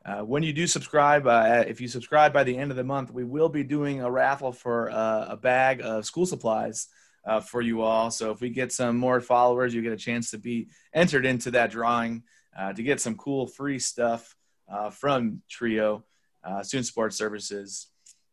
Uh, 0.05 0.21
when 0.21 0.43
you 0.43 0.53
do 0.53 0.67
subscribe, 0.67 1.27
uh, 1.27 1.65
if 1.69 1.81
you 1.81 1.87
subscribe 1.87 2.33
by 2.33 2.43
the 2.43 2.57
end 2.57 2.71
of 2.71 2.77
the 2.77 2.85
month, 2.85 3.13
we 3.13 3.23
will 3.23 3.51
be 3.51 3.63
doing 3.63 4.01
a 4.01 4.11
raffle 4.11 4.53
for 4.53 4.91
uh, 4.91 5.27
a 5.29 5.37
bag 5.37 5.81
of 5.83 6.07
school 6.07 6.27
supplies 6.27 6.89
uh, 7.25 7.41
for 7.41 7.61
you 7.61 7.83
all. 7.83 8.11
So 8.11 8.31
if 8.31 8.41
we 8.41 8.51
get 8.51 8.73
some 8.73 8.97
more 8.97 9.21
followers, 9.21 9.75
you 9.75 9.83
get 9.83 9.93
a 9.93 9.97
chance 9.97 10.31
to 10.31 10.39
be 10.39 10.69
entered 10.95 11.27
into 11.27 11.51
that 11.53 11.71
drawing 11.71 12.23
uh, 12.59 12.73
to 12.73 12.83
get 12.83 13.01
some 13.01 13.17
cool 13.17 13.47
free 13.47 13.79
stuff 13.79 14.35
uh, 14.71 14.91
from 14.91 15.43
Trio 15.49 16.05
uh, 16.45 16.63
Student 16.63 16.87
Support 16.87 17.15
Services. 17.15 17.89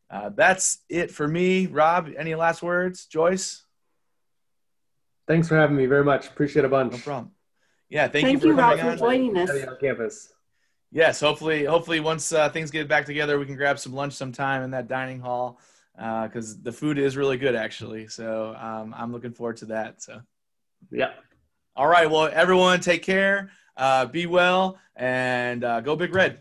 Uh, 0.09 0.29
that's 0.33 0.79
it 0.89 1.11
for 1.11 1.27
me. 1.27 1.67
Rob, 1.67 2.09
any 2.17 2.35
last 2.35 2.63
words? 2.63 3.05
Joyce? 3.05 3.63
Thanks 5.27 5.49
for 5.49 5.57
having 5.57 5.75
me 5.75 5.85
very 5.85 6.05
much. 6.05 6.27
Appreciate 6.27 6.63
it 6.63 6.67
a 6.67 6.69
bunch. 6.69 6.93
No 6.93 6.99
problem. 6.99 7.31
Yeah, 7.89 8.07
thank, 8.07 8.25
Thank 8.25 8.43
you 8.43 8.49
you, 8.49 8.55
for 8.55 8.61
Rob, 8.61 8.79
coming 8.79 8.93
for 8.93 8.99
joining 8.99 9.37
us. 9.37 9.49
On 9.49 9.77
campus. 9.79 10.33
Yes, 10.91 11.19
hopefully, 11.19 11.65
hopefully 11.65 11.99
once 11.99 12.31
uh, 12.31 12.49
things 12.49 12.71
get 12.71 12.87
back 12.87 13.05
together, 13.05 13.37
we 13.37 13.45
can 13.45 13.55
grab 13.55 13.77
some 13.77 13.93
lunch 13.93 14.13
sometime 14.13 14.63
in 14.63 14.71
that 14.71 14.87
dining 14.87 15.19
hall 15.19 15.59
because 15.97 16.61
the 16.61 16.71
food 16.71 16.97
is 16.97 17.17
really 17.17 17.37
good, 17.37 17.55
actually. 17.55 18.07
So 18.07 18.55
um, 18.59 18.93
I'm 18.95 19.11
looking 19.11 19.33
forward 19.33 19.57
to 19.57 19.65
that. 19.65 20.01
So, 20.01 20.21
Yeah. 20.91 21.11
all 21.75 21.87
right, 21.87 22.09
well, 22.09 22.29
everyone, 22.31 22.79
take 22.79 23.03
care, 23.03 23.49
uh, 23.75 24.05
be 24.05 24.25
well, 24.25 24.79
and 24.95 25.63
uh, 25.63 25.81
go 25.81 25.95
Big 25.95 26.13
Red. 26.13 26.39